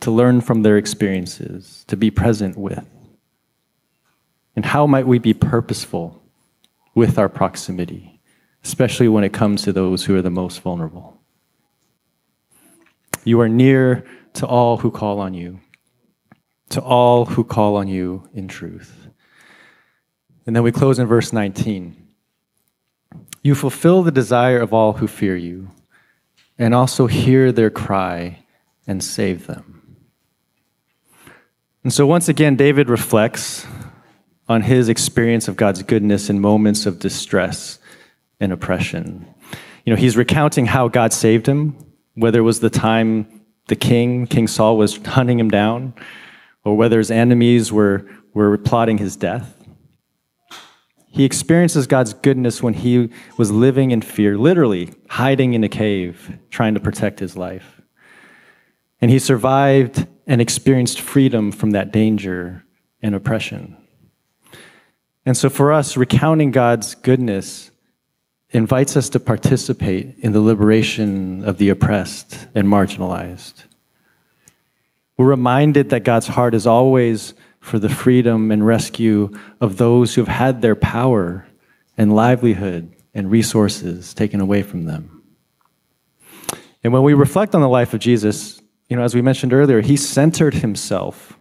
to 0.00 0.10
learn 0.10 0.40
from 0.40 0.62
their 0.62 0.76
experiences, 0.76 1.84
to 1.86 1.96
be 1.96 2.10
present 2.10 2.58
with? 2.58 2.84
And 4.56 4.64
how 4.64 4.86
might 4.86 5.06
we 5.06 5.18
be 5.18 5.34
purposeful 5.34 6.22
with 6.94 7.18
our 7.18 7.28
proximity, 7.28 8.20
especially 8.64 9.08
when 9.08 9.24
it 9.24 9.32
comes 9.32 9.62
to 9.62 9.72
those 9.72 10.04
who 10.04 10.16
are 10.16 10.22
the 10.22 10.30
most 10.30 10.60
vulnerable? 10.60 11.20
You 13.24 13.40
are 13.40 13.48
near 13.48 14.04
to 14.34 14.46
all 14.46 14.78
who 14.78 14.90
call 14.90 15.20
on 15.20 15.34
you, 15.34 15.60
to 16.70 16.80
all 16.80 17.26
who 17.26 17.44
call 17.44 17.76
on 17.76 17.88
you 17.88 18.28
in 18.32 18.48
truth. 18.48 19.08
And 20.46 20.56
then 20.56 20.62
we 20.62 20.72
close 20.72 20.98
in 20.98 21.06
verse 21.06 21.32
19. 21.32 22.08
You 23.42 23.54
fulfill 23.54 24.02
the 24.02 24.10
desire 24.10 24.60
of 24.60 24.72
all 24.72 24.94
who 24.94 25.06
fear 25.06 25.36
you, 25.36 25.70
and 26.58 26.74
also 26.74 27.06
hear 27.06 27.52
their 27.52 27.70
cry 27.70 28.44
and 28.86 29.02
save 29.02 29.46
them. 29.46 29.96
And 31.82 31.92
so, 31.92 32.06
once 32.06 32.28
again, 32.28 32.56
David 32.56 32.90
reflects 32.90 33.66
on 34.50 34.62
his 34.62 34.88
experience 34.88 35.46
of 35.46 35.56
God's 35.56 35.80
goodness 35.84 36.28
in 36.28 36.40
moments 36.40 36.84
of 36.84 36.98
distress 36.98 37.78
and 38.40 38.52
oppression. 38.52 39.24
You 39.84 39.94
know, 39.94 39.96
he's 39.96 40.16
recounting 40.16 40.66
how 40.66 40.88
God 40.88 41.12
saved 41.12 41.46
him, 41.46 41.76
whether 42.14 42.40
it 42.40 42.42
was 42.42 42.58
the 42.58 42.68
time 42.68 43.42
the 43.68 43.76
king, 43.76 44.26
King 44.26 44.48
Saul, 44.48 44.76
was 44.76 44.96
hunting 44.96 45.38
him 45.38 45.50
down, 45.50 45.94
or 46.64 46.76
whether 46.76 46.98
his 46.98 47.12
enemies 47.12 47.70
were, 47.70 48.04
were 48.34 48.58
plotting 48.58 48.98
his 48.98 49.14
death. 49.14 49.54
He 51.06 51.22
experiences 51.22 51.86
God's 51.86 52.12
goodness 52.12 52.60
when 52.60 52.74
he 52.74 53.10
was 53.36 53.52
living 53.52 53.92
in 53.92 54.02
fear, 54.02 54.36
literally 54.36 54.92
hiding 55.10 55.54
in 55.54 55.62
a 55.62 55.68
cave, 55.68 56.36
trying 56.50 56.74
to 56.74 56.80
protect 56.80 57.20
his 57.20 57.36
life. 57.36 57.80
And 59.00 59.12
he 59.12 59.20
survived 59.20 60.08
and 60.26 60.40
experienced 60.40 61.00
freedom 61.00 61.52
from 61.52 61.70
that 61.70 61.92
danger 61.92 62.64
and 63.00 63.14
oppression. 63.14 63.76
And 65.30 65.36
so, 65.36 65.48
for 65.48 65.72
us, 65.72 65.96
recounting 65.96 66.50
God's 66.50 66.96
goodness 66.96 67.70
invites 68.50 68.96
us 68.96 69.08
to 69.10 69.20
participate 69.20 70.16
in 70.18 70.32
the 70.32 70.40
liberation 70.40 71.44
of 71.44 71.56
the 71.56 71.68
oppressed 71.68 72.48
and 72.52 72.66
marginalized. 72.66 73.62
We're 75.16 75.26
reminded 75.26 75.90
that 75.90 76.00
God's 76.00 76.26
heart 76.26 76.52
is 76.52 76.66
always 76.66 77.34
for 77.60 77.78
the 77.78 77.88
freedom 77.88 78.50
and 78.50 78.66
rescue 78.66 79.30
of 79.60 79.76
those 79.76 80.16
who 80.16 80.22
have 80.22 80.36
had 80.36 80.62
their 80.62 80.74
power 80.74 81.46
and 81.96 82.16
livelihood 82.16 82.92
and 83.14 83.30
resources 83.30 84.12
taken 84.12 84.40
away 84.40 84.64
from 84.64 84.86
them. 84.86 85.22
And 86.82 86.92
when 86.92 87.04
we 87.04 87.14
reflect 87.14 87.54
on 87.54 87.60
the 87.60 87.68
life 87.68 87.94
of 87.94 88.00
Jesus, 88.00 88.60
you 88.88 88.96
know, 88.96 89.04
as 89.04 89.14
we 89.14 89.22
mentioned 89.22 89.52
earlier, 89.52 89.80
he 89.80 89.96
centered 89.96 90.54
himself 90.54 91.38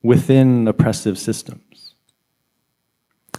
within 0.00 0.68
oppressive 0.68 1.18
systems. 1.18 1.65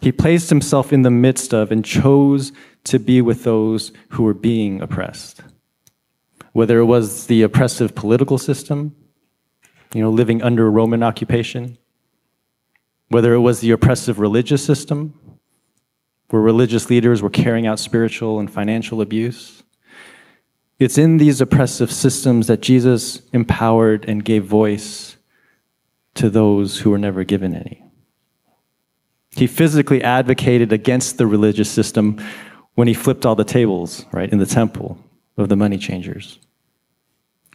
He 0.02 0.12
placed 0.12 0.50
himself 0.50 0.94
in 0.94 1.02
the 1.02 1.12
midst 1.12 1.54
of 1.54 1.72
and 1.72 1.84
chose 1.84 2.52
to 2.86 3.00
be 3.00 3.22
with 3.22 3.44
those 3.44 3.92
who 4.10 4.24
were 4.24 4.34
being 4.34 4.82
oppressed. 4.82 5.42
Whether 6.54 6.80
it 6.80 6.86
was 6.86 7.28
the 7.28 7.42
oppressive 7.42 7.96
political 7.96 8.38
system, 8.38 8.96
you 9.94 10.02
know, 10.02 10.10
living 10.10 10.42
under 10.42 10.70
Roman 10.70 11.04
occupation, 11.04 11.78
whether 13.10 13.34
it 13.34 13.40
was 13.40 13.60
the 13.60 13.72
oppressive 13.72 14.20
religious 14.20 14.64
system, 14.64 15.14
where 16.30 16.42
religious 16.42 16.90
leaders 16.90 17.22
were 17.22 17.30
carrying 17.30 17.68
out 17.68 17.80
spiritual 17.80 18.40
and 18.40 18.52
financial 18.52 19.02
abuse. 19.02 19.64
It's 20.80 20.98
in 20.98 21.18
these 21.18 21.42
oppressive 21.42 21.92
systems 21.92 22.48
that 22.48 22.62
Jesus 22.62 23.22
empowered 23.34 24.06
and 24.08 24.24
gave 24.24 24.44
voice 24.44 25.18
to 26.16 26.30
those 26.30 26.80
who 26.80 26.92
were 26.92 26.98
never 26.98 27.24
given 27.24 27.56
any. 27.56 27.87
He 29.38 29.46
physically 29.46 30.04
advocated 30.04 30.74
against 30.74 31.20
the 31.20 31.28
religious 31.28 31.70
system 31.70 32.18
when 32.74 32.88
he 32.88 32.96
flipped 32.96 33.24
all 33.24 33.36
the 33.36 33.44
tables, 33.44 34.04
right, 34.12 34.32
in 34.32 34.40
the 34.40 34.48
temple 34.48 34.98
of 35.38 35.48
the 35.48 35.56
money 35.56 35.78
changers. 35.78 36.40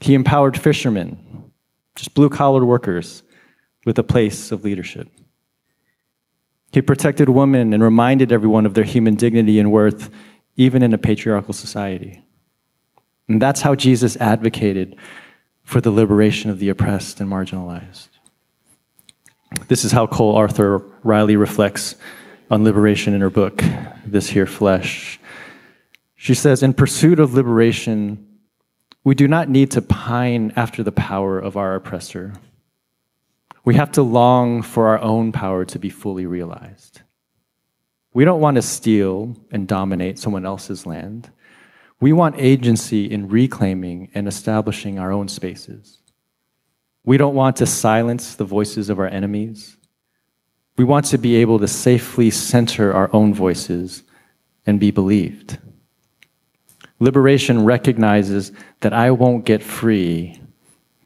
He 0.01 0.15
empowered 0.15 0.57
fishermen, 0.57 1.51
just 1.97 2.15
blue 2.15 2.29
collar 2.29 2.65
workers, 2.65 3.25
with 3.85 3.99
a 3.99 4.05
place 4.05 4.53
of 4.53 4.63
leadership. 4.63 5.09
He 6.73 6.81
protected 6.83 7.29
women 7.29 7.75
and 7.75 7.83
reminded 7.83 8.31
everyone 8.31 8.65
of 8.65 8.75
their 8.75 8.85
human 8.85 9.17
dignity 9.17 9.59
and 9.59 9.73
worth, 9.73 10.09
even 10.57 10.85
in 10.85 10.95
a 10.95 10.99
patriarchal 10.99 11.53
society. 11.53 12.23
And 13.29 13.43
that's 13.43 13.63
how 13.63 13.75
Jesus 13.75 14.17
advocated 14.19 14.95
for 15.65 15.81
the 15.81 15.91
liberation 15.91 16.49
of 16.49 16.61
the 16.61 16.69
oppressed 16.69 17.21
and 17.21 17.29
marginalized. 17.29 18.12
This 19.69 19.85
is 19.85 19.93
how 19.93 20.07
Cole 20.07 20.37
Arthur 20.37 20.79
Riley 21.03 21.37
reflects 21.37 21.97
on 22.51 22.65
liberation 22.65 23.15
in 23.15 23.21
her 23.21 23.31
book, 23.31 23.63
This 24.05 24.29
Here 24.29 24.47
Flesh. 24.47 25.19
She 26.15 26.35
says, 26.35 26.63
In 26.63 26.75
pursuit 26.75 27.19
of 27.19 27.35
liberation, 27.35 28.27
we 29.05 29.15
do 29.15 29.27
not 29.27 29.49
need 29.49 29.71
to 29.73 29.83
pine 29.83 30.53
after 30.55 30.83
the 30.83 30.93
power 30.93 31.39
of 31.39 31.57
our 31.57 31.75
oppressor. 31.75 32.35
We 33.65 33.75
have 33.77 33.93
to 33.93 34.03
long 34.03 34.63
for 34.63 34.89
our 34.89 34.99
own 35.01 35.33
power 35.33 35.65
to 35.65 35.79
be 35.79 35.89
fully 35.89 36.27
realized. 36.27 37.01
We 38.13 38.25
don't 38.25 38.41
want 38.41 38.57
to 38.57 38.63
steal 38.63 39.37
and 39.51 39.67
dominate 39.67 40.19
someone 40.19 40.45
else's 40.45 40.85
land. 40.85 41.31
We 42.01 42.13
want 42.13 42.35
agency 42.39 43.11
in 43.11 43.29
reclaiming 43.29 44.11
and 44.15 44.29
establishing 44.29 44.99
our 44.99 45.13
own 45.13 45.29
spaces. 45.29 46.02
We 47.05 47.17
don't 47.17 47.35
want 47.35 47.57
to 47.57 47.67
silence 47.67 48.35
the 48.35 48.45
voices 48.45 48.89
of 48.89 48.99
our 48.99 49.09
enemies. 49.09 49.77
We 50.77 50.85
want 50.85 51.07
to 51.07 51.19
be 51.19 51.37
able 51.37 51.59
to 51.59 51.69
safely 51.69 52.31
center 52.31 52.93
our 52.93 53.11
own 53.13 53.35
voices 53.35 54.05
and 54.67 54.79
be 54.79 54.91
believed. 54.91 55.59
Liberation 57.01 57.65
recognizes 57.65 58.53
that 58.81 58.93
I 58.93 59.11
won't 59.11 59.45
get 59.45 59.63
free 59.63 60.41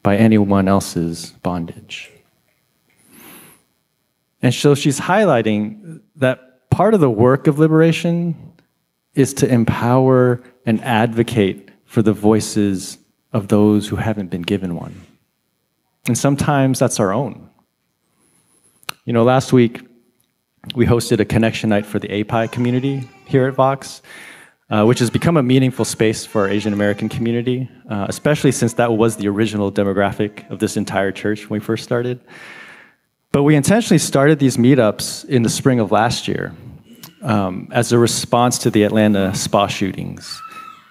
by 0.03 0.15
anyone 0.15 0.67
else's 0.67 1.31
bondage. 1.41 2.11
And 4.43 4.53
so 4.53 4.75
she's 4.75 4.99
highlighting 4.99 6.01
that 6.17 6.69
part 6.69 6.93
of 6.93 6.99
the 6.99 7.09
work 7.09 7.47
of 7.47 7.57
liberation 7.57 8.53
is 9.15 9.33
to 9.33 9.51
empower 9.51 10.43
and 10.67 10.83
advocate 10.83 11.69
for 11.85 12.03
the 12.03 12.13
voices 12.13 12.99
of 13.33 13.47
those 13.47 13.87
who 13.87 13.95
haven't 13.95 14.29
been 14.29 14.43
given 14.43 14.75
one. 14.75 15.06
And 16.07 16.17
sometimes 16.17 16.79
that's 16.79 16.99
our 16.99 17.13
own. 17.13 17.49
You 19.05 19.13
know, 19.13 19.23
last 19.23 19.53
week 19.53 19.81
we 20.75 20.85
hosted 20.85 21.19
a 21.19 21.25
connection 21.25 21.69
night 21.69 21.85
for 21.85 21.99
the 21.99 22.21
API 22.21 22.47
community 22.47 23.07
here 23.25 23.47
at 23.47 23.55
Vox, 23.55 24.01
uh, 24.69 24.83
which 24.85 24.99
has 24.99 25.09
become 25.09 25.37
a 25.37 25.43
meaningful 25.43 25.85
space 25.85 26.25
for 26.25 26.41
our 26.41 26.49
Asian 26.49 26.73
American 26.73 27.09
community, 27.09 27.69
uh, 27.89 28.05
especially 28.09 28.51
since 28.51 28.73
that 28.73 28.93
was 28.93 29.17
the 29.17 29.27
original 29.27 29.71
demographic 29.71 30.49
of 30.49 30.59
this 30.59 30.77
entire 30.77 31.11
church 31.11 31.49
when 31.49 31.59
we 31.59 31.65
first 31.65 31.83
started. 31.83 32.19
But 33.31 33.43
we 33.43 33.55
intentionally 33.55 33.99
started 33.99 34.39
these 34.39 34.57
meetups 34.57 35.25
in 35.25 35.43
the 35.43 35.49
spring 35.49 35.79
of 35.79 35.91
last 35.91 36.27
year 36.27 36.53
um, 37.21 37.67
as 37.71 37.91
a 37.91 37.99
response 37.99 38.57
to 38.59 38.69
the 38.69 38.83
Atlanta 38.83 39.35
spa 39.35 39.67
shootings 39.67 40.41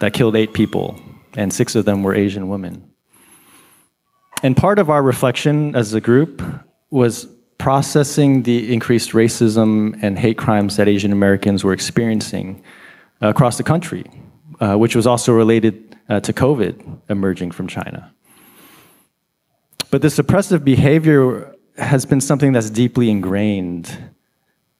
that 0.00 0.12
killed 0.12 0.36
eight 0.36 0.52
people, 0.52 1.00
and 1.34 1.52
six 1.52 1.74
of 1.74 1.86
them 1.86 2.02
were 2.02 2.14
Asian 2.14 2.48
women. 2.48 2.92
And 4.42 4.56
part 4.56 4.78
of 4.78 4.90
our 4.90 5.02
reflection 5.02 5.74
as 5.74 5.94
a 5.94 6.00
group 6.00 6.42
was 6.90 7.26
processing 7.58 8.42
the 8.42 8.72
increased 8.72 9.12
racism 9.12 9.98
and 10.02 10.18
hate 10.18 10.36
crimes 10.36 10.76
that 10.76 10.88
Asian 10.88 11.12
Americans 11.12 11.64
were 11.64 11.72
experiencing 11.72 12.62
across 13.20 13.56
the 13.56 13.62
country, 13.62 14.04
uh, 14.60 14.76
which 14.76 14.94
was 14.94 15.06
also 15.06 15.32
related 15.32 15.96
uh, 16.08 16.20
to 16.20 16.32
COVID 16.32 17.00
emerging 17.08 17.50
from 17.50 17.66
China. 17.66 18.12
But 19.90 20.02
this 20.02 20.18
oppressive 20.18 20.64
behavior 20.64 21.54
has 21.78 22.04
been 22.04 22.20
something 22.20 22.52
that's 22.52 22.70
deeply 22.70 23.10
ingrained 23.10 24.12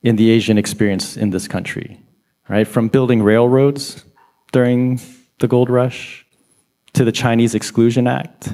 in 0.03 0.17
the 0.17 0.31
Asian 0.31 0.59
experience 0.59 1.17
in 1.17 1.31
this 1.31 1.49
country, 1.49 2.01
right? 2.49 2.69
From 2.69 2.89
building 2.89 3.23
railroads 3.23 4.05
during 4.53 5.01
the 5.39 5.49
gold 5.49 5.71
rush 5.71 6.27
to 6.93 7.05
the 7.05 7.13
Chinese 7.13 7.55
Exclusion 7.55 8.07
Act 8.07 8.53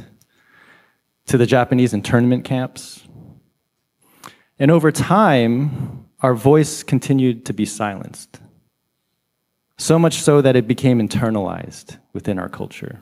to 1.33 1.39
the 1.39 1.47
Japanese 1.47 1.95
internment 1.95 2.45
camps. 2.45 3.09
And 4.59 4.71
over 4.71 4.93
time, 4.93 6.07
our 6.21 6.35
voice 6.35 6.83
continued 6.83 7.47
to 7.47 7.55
be 7.55 7.65
silenced. 7.65 8.39
So 9.79 9.99
much 9.99 10.17
so 10.17 10.43
that 10.43 10.57
it 10.57 10.69
became 10.69 10.99
internalized 10.99 11.97
within 12.13 12.39
our 12.39 12.51
culture. 12.51 13.01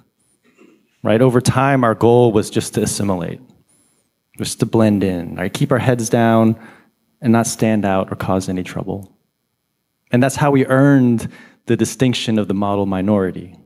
Right? 1.02 1.20
Over 1.20 1.40
time, 1.40 1.82
our 1.82 1.96
goal 1.96 2.30
was 2.30 2.50
just 2.50 2.74
to 2.74 2.82
assimilate, 2.82 3.40
just 4.38 4.60
to 4.60 4.66
blend 4.66 5.02
in, 5.02 5.34
right? 5.34 5.52
Keep 5.52 5.72
our 5.72 5.80
heads 5.80 6.08
down 6.08 6.56
and 7.20 7.32
not 7.32 7.48
stand 7.48 7.84
out 7.84 8.12
or 8.12 8.14
cause 8.14 8.48
any 8.48 8.62
trouble. 8.62 9.12
And 10.12 10.22
that's 10.22 10.36
how 10.36 10.52
we 10.52 10.66
earned 10.66 11.28
the 11.66 11.76
distinction 11.76 12.38
of 12.38 12.46
the 12.46 12.54
model 12.54 12.86
minority. 12.86 13.56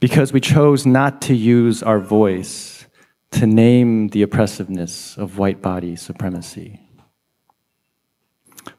Because 0.00 0.34
we 0.34 0.40
chose 0.42 0.84
not 0.84 1.22
to 1.22 1.34
use 1.34 1.82
our 1.82 1.98
voice 1.98 2.73
to 3.34 3.46
name 3.46 4.08
the 4.08 4.22
oppressiveness 4.22 5.16
of 5.16 5.38
white 5.38 5.60
body 5.60 5.96
supremacy. 5.96 6.80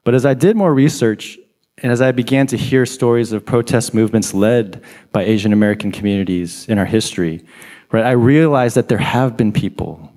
But 0.04 0.14
as 0.14 0.26
I 0.26 0.34
did 0.34 0.56
more 0.56 0.74
research, 0.74 1.38
and 1.80 1.92
as 1.92 2.02
I 2.02 2.14
began 2.14 2.48
to 2.48 2.58
hear 2.58 2.86
stories 2.86 3.34
of 3.34 3.46
protest 3.46 3.94
movements 3.94 4.34
led 4.34 4.82
by 5.12 5.24
Asian 5.24 5.52
American 5.52 5.92
communities 5.92 6.66
in 6.70 6.78
our 6.78 6.86
history, 6.86 7.44
right, 7.92 8.06
I 8.06 8.12
realized 8.12 8.78
that 8.78 8.88
there 8.88 8.98
have 8.98 9.36
been 9.36 9.52
people 9.52 10.10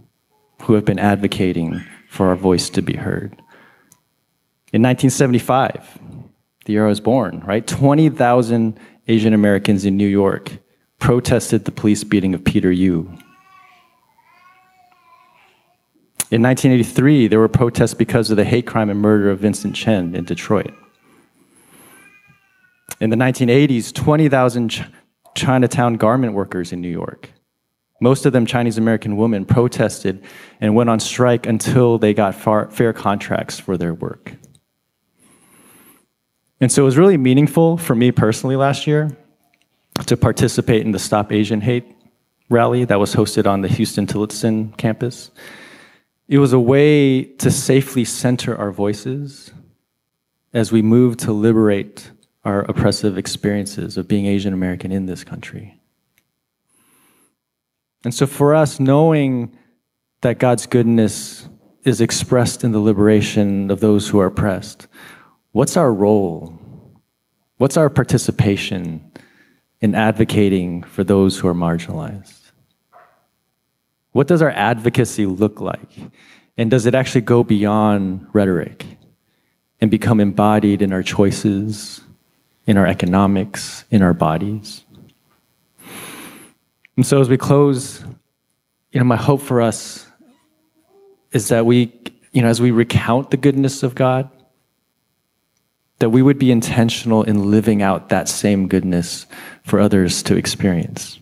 who 0.63 0.75
have 0.75 0.85
been 0.85 1.01
advocating 1.01 1.83
for 2.09 2.29
our 2.29 2.37
voice 2.37 2.71
to 2.71 2.83
be 2.83 2.95
heard. 2.95 3.33
In 4.73 4.83
1975, 4.83 5.99
the 6.65 6.73
year 6.75 6.87
I 6.87 6.89
was 6.89 7.01
born, 7.01 7.43
right, 7.45 7.67
20,000 7.67 8.79
Asian 9.09 9.35
Americans 9.35 9.85
in 9.85 9.97
New 9.97 10.07
York 10.07 10.59
protested 11.01 11.65
the 11.65 11.73
police 11.73 12.05
beating 12.05 12.35
of 12.35 12.45
Peter 12.45 12.71
Yew. 12.71 13.11
In 16.31 16.43
1983, 16.43 17.29
there 17.29 17.39
were 17.39 17.49
protests 17.49 17.95
because 17.95 18.31
of 18.31 18.37
the 18.37 18.45
hate 18.45 18.67
crime 18.67 18.91
and 18.91 19.01
murder 19.01 19.31
of 19.31 19.39
Vincent 19.39 19.75
Chin 19.75 20.15
in 20.15 20.25
Detroit. 20.25 20.75
In 23.01 23.09
the 23.09 23.17
1980s, 23.17 23.95
20,000 23.95 24.69
Ch- 24.69 24.83
Chinatown 25.35 25.95
garment 25.95 26.35
workers 26.35 26.71
in 26.71 26.83
New 26.83 26.91
York, 26.91 27.31
most 28.03 28.27
of 28.27 28.35
them 28.35 28.45
Chinese 28.45 28.77
American 28.77 29.17
women, 29.17 29.47
protested 29.47 30.23
and 30.61 30.75
went 30.75 30.91
on 30.91 31.01
strike 31.01 31.47
until 31.47 31.97
they 31.97 32.13
got 32.13 32.35
far, 32.35 32.71
fair 32.71 32.93
contracts 32.93 33.59
for 33.59 33.79
their 33.79 33.95
work. 33.95 34.35
And 36.61 36.71
so 36.71 36.83
it 36.83 36.85
was 36.85 36.99
really 36.99 37.17
meaningful 37.17 37.79
for 37.79 37.95
me 37.95 38.13
personally 38.13 38.57
last 38.57 38.87
year 38.87 39.17
to 40.07 40.17
participate 40.17 40.85
in 40.85 40.93
the 40.93 40.99
Stop 40.99 41.33
Asian 41.33 41.63
Hate 41.63 41.87
rally 42.51 42.85
that 42.85 43.01
was 43.01 43.15
hosted 43.15 43.47
on 43.47 43.63
the 43.63 43.69
Huston-Tillotson 43.69 44.73
campus. 44.73 45.31
It 46.29 46.39
was 46.39 46.53
a 46.53 46.61
way 46.61 47.25
to 47.25 47.51
safely 47.51 48.05
center 48.05 48.55
our 48.55 48.71
voices 48.71 49.51
as 50.53 50.71
we 50.71 50.83
move 50.83 51.17
to 51.19 51.33
liberate 51.33 52.11
our 52.45 52.61
oppressive 52.61 53.17
experiences 53.17 53.97
of 53.97 54.07
being 54.07 54.27
Asian 54.27 54.53
American 54.53 54.93
in 54.93 55.07
this 55.07 55.25
country. 55.25 55.81
And 58.05 58.15
so, 58.15 58.27
for 58.27 58.55
us, 58.55 58.79
knowing 58.79 59.57
that 60.21 60.39
God's 60.39 60.67
goodness 60.67 61.49
is 61.85 62.01
expressed 62.01 62.63
in 62.63 62.73
the 62.73 62.79
liberation 62.79 63.71
of 63.71 63.81
those 63.81 64.09
who 64.09 64.21
are 64.21 64.27
oppressed, 64.27 64.87
what's 65.53 65.77
our 65.77 65.93
role? 65.93 66.59
What's 67.57 67.77
our 67.77 67.91
participation 67.91 69.11
in 69.81 69.95
advocating 69.95 70.83
for 70.83 71.05
those 71.05 71.39
who 71.39 71.49
are 71.49 71.55
marginalized? 71.55 72.38
What 74.19 74.27
does 74.27 74.43
our 74.43 74.51
advocacy 74.51 75.27
look 75.27 75.61
like? 75.61 75.89
And 76.57 76.73
does 76.73 76.87
it 76.87 76.95
actually 76.97 77.21
go 77.21 77.45
beyond 77.45 78.27
rhetoric 78.33 78.85
and 79.81 79.93
become 79.93 80.19
embodied 80.19 80.83
in 80.83 80.93
our 80.93 81.05
choices, 81.05 82.01
in 82.67 82.77
our 82.77 82.85
economics, 82.85 83.85
in 83.93 84.03
our 84.03 84.13
bodies? 84.13 84.85
And 86.97 87.07
so 87.07 87.21
as 87.21 87.29
we 87.29 87.37
close, 87.37 88.03
you 88.91 88.99
know, 88.99 89.05
my 89.05 89.15
hope 89.15 89.41
for 89.41 89.63
us 89.63 90.09
is 91.31 91.47
that 91.51 91.65
we, 91.65 91.93
you 92.33 92.43
know, 92.43 92.49
as 92.49 92.61
we 92.61 92.73
recount 92.73 93.31
the 93.31 93.37
goodness 93.37 93.85
of 93.85 93.95
God, 93.95 94.29
that 96.01 96.11
we 96.11 96.23
would 96.23 96.41
be 96.41 96.51
intentional 96.51 97.23
in 97.23 97.53
living 97.53 97.83
out 97.83 98.09
that 98.09 98.29
same 98.29 98.67
goodness 98.67 99.27
for 99.63 99.79
others 99.79 100.25
to 100.25 100.35
experience. 100.35 101.21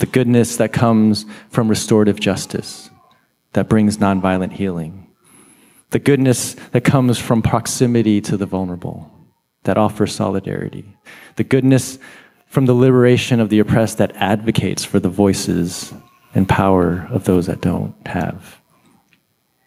The 0.00 0.06
goodness 0.06 0.56
that 0.56 0.72
comes 0.72 1.26
from 1.50 1.68
restorative 1.68 2.18
justice, 2.18 2.88
that 3.52 3.68
brings 3.68 3.98
nonviolent 3.98 4.52
healing. 4.52 5.06
The 5.90 5.98
goodness 5.98 6.54
that 6.72 6.84
comes 6.84 7.18
from 7.18 7.42
proximity 7.42 8.22
to 8.22 8.38
the 8.38 8.46
vulnerable, 8.46 9.10
that 9.64 9.76
offers 9.76 10.14
solidarity. 10.14 10.96
The 11.36 11.44
goodness 11.44 11.98
from 12.46 12.64
the 12.64 12.72
liberation 12.72 13.40
of 13.40 13.50
the 13.50 13.58
oppressed 13.58 13.98
that 13.98 14.16
advocates 14.16 14.84
for 14.84 15.00
the 15.00 15.10
voices 15.10 15.92
and 16.34 16.48
power 16.48 17.06
of 17.10 17.24
those 17.24 17.46
that 17.46 17.60
don't 17.60 17.94
have. 18.06 18.58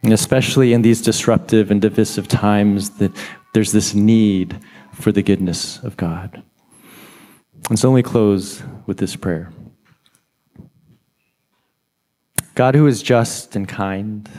And 0.01 0.11
especially 0.11 0.73
in 0.73 0.81
these 0.81 1.01
disruptive 1.01 1.69
and 1.69 1.79
divisive 1.79 2.27
times, 2.27 2.89
that 2.97 3.11
there's 3.53 3.71
this 3.71 3.93
need 3.93 4.59
for 4.93 5.11
the 5.11 5.21
goodness 5.21 5.77
of 5.83 5.95
God. 5.95 6.41
And 7.69 7.77
so 7.77 7.91
let 7.91 7.95
me 7.97 8.01
close 8.01 8.63
with 8.87 8.97
this 8.97 9.15
prayer. 9.15 9.51
God, 12.55 12.75
who 12.75 12.85
is 12.85 13.01
just 13.01 13.55
and 13.55 13.67
kind, 13.67 14.29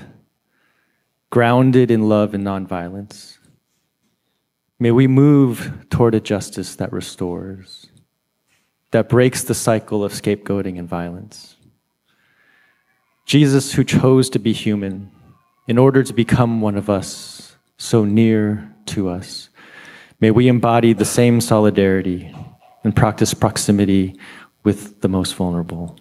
grounded 1.30 1.90
in 1.90 2.08
love 2.08 2.32
and 2.32 2.44
nonviolence, 2.44 3.38
may 4.78 4.92
we 4.92 5.08
move 5.08 5.86
toward 5.90 6.14
a 6.14 6.20
justice 6.20 6.76
that 6.76 6.92
restores, 6.92 7.86
that 8.92 9.08
breaks 9.08 9.42
the 9.42 9.54
cycle 9.54 10.04
of 10.04 10.12
scapegoating 10.12 10.78
and 10.78 10.88
violence. 10.88 11.56
Jesus, 13.26 13.72
who 13.72 13.82
chose 13.82 14.30
to 14.30 14.38
be 14.38 14.52
human, 14.52 15.10
in 15.66 15.78
order 15.78 16.04
to 16.04 16.12
become 16.12 16.60
one 16.60 16.76
of 16.76 16.88
us, 16.88 17.56
so 17.78 18.04
near 18.04 18.72
to 18.86 19.08
us. 19.08 19.48
May 20.20 20.30
we 20.30 20.46
embody 20.46 20.92
the 20.92 21.04
same 21.04 21.40
solidarity 21.40 22.32
and 22.84 22.94
practice 22.94 23.34
proximity 23.34 24.18
with 24.62 25.00
the 25.00 25.08
most 25.08 25.34
vulnerable. 25.34 25.98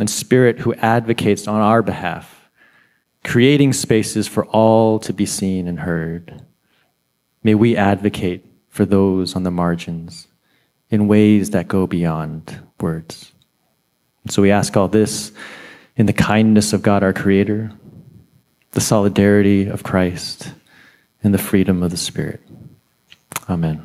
And 0.00 0.10
Spirit, 0.10 0.60
who 0.60 0.74
advocates 0.74 1.46
on 1.46 1.60
our 1.60 1.82
behalf, 1.82 2.48
creating 3.24 3.72
spaces 3.72 4.26
for 4.26 4.46
all 4.46 4.98
to 5.00 5.12
be 5.12 5.26
seen 5.26 5.68
and 5.68 5.80
heard. 5.80 6.42
May 7.42 7.54
we 7.54 7.76
advocate 7.76 8.44
for 8.68 8.84
those 8.84 9.36
on 9.36 9.42
the 9.42 9.50
margins 9.50 10.26
in 10.90 11.06
ways 11.06 11.50
that 11.50 11.68
go 11.68 11.86
beyond 11.86 12.58
words. 12.80 13.32
And 14.24 14.32
so 14.32 14.42
we 14.42 14.50
ask 14.50 14.76
all 14.76 14.88
this 14.88 15.32
in 15.96 16.06
the 16.06 16.12
kindness 16.12 16.72
of 16.72 16.82
God 16.82 17.02
our 17.02 17.12
Creator 17.12 17.72
the 18.72 18.80
solidarity 18.80 19.66
of 19.66 19.82
Christ, 19.82 20.52
and 21.22 21.34
the 21.34 21.38
freedom 21.38 21.82
of 21.82 21.90
the 21.90 21.96
Spirit. 21.96 22.40
Amen. 23.48 23.84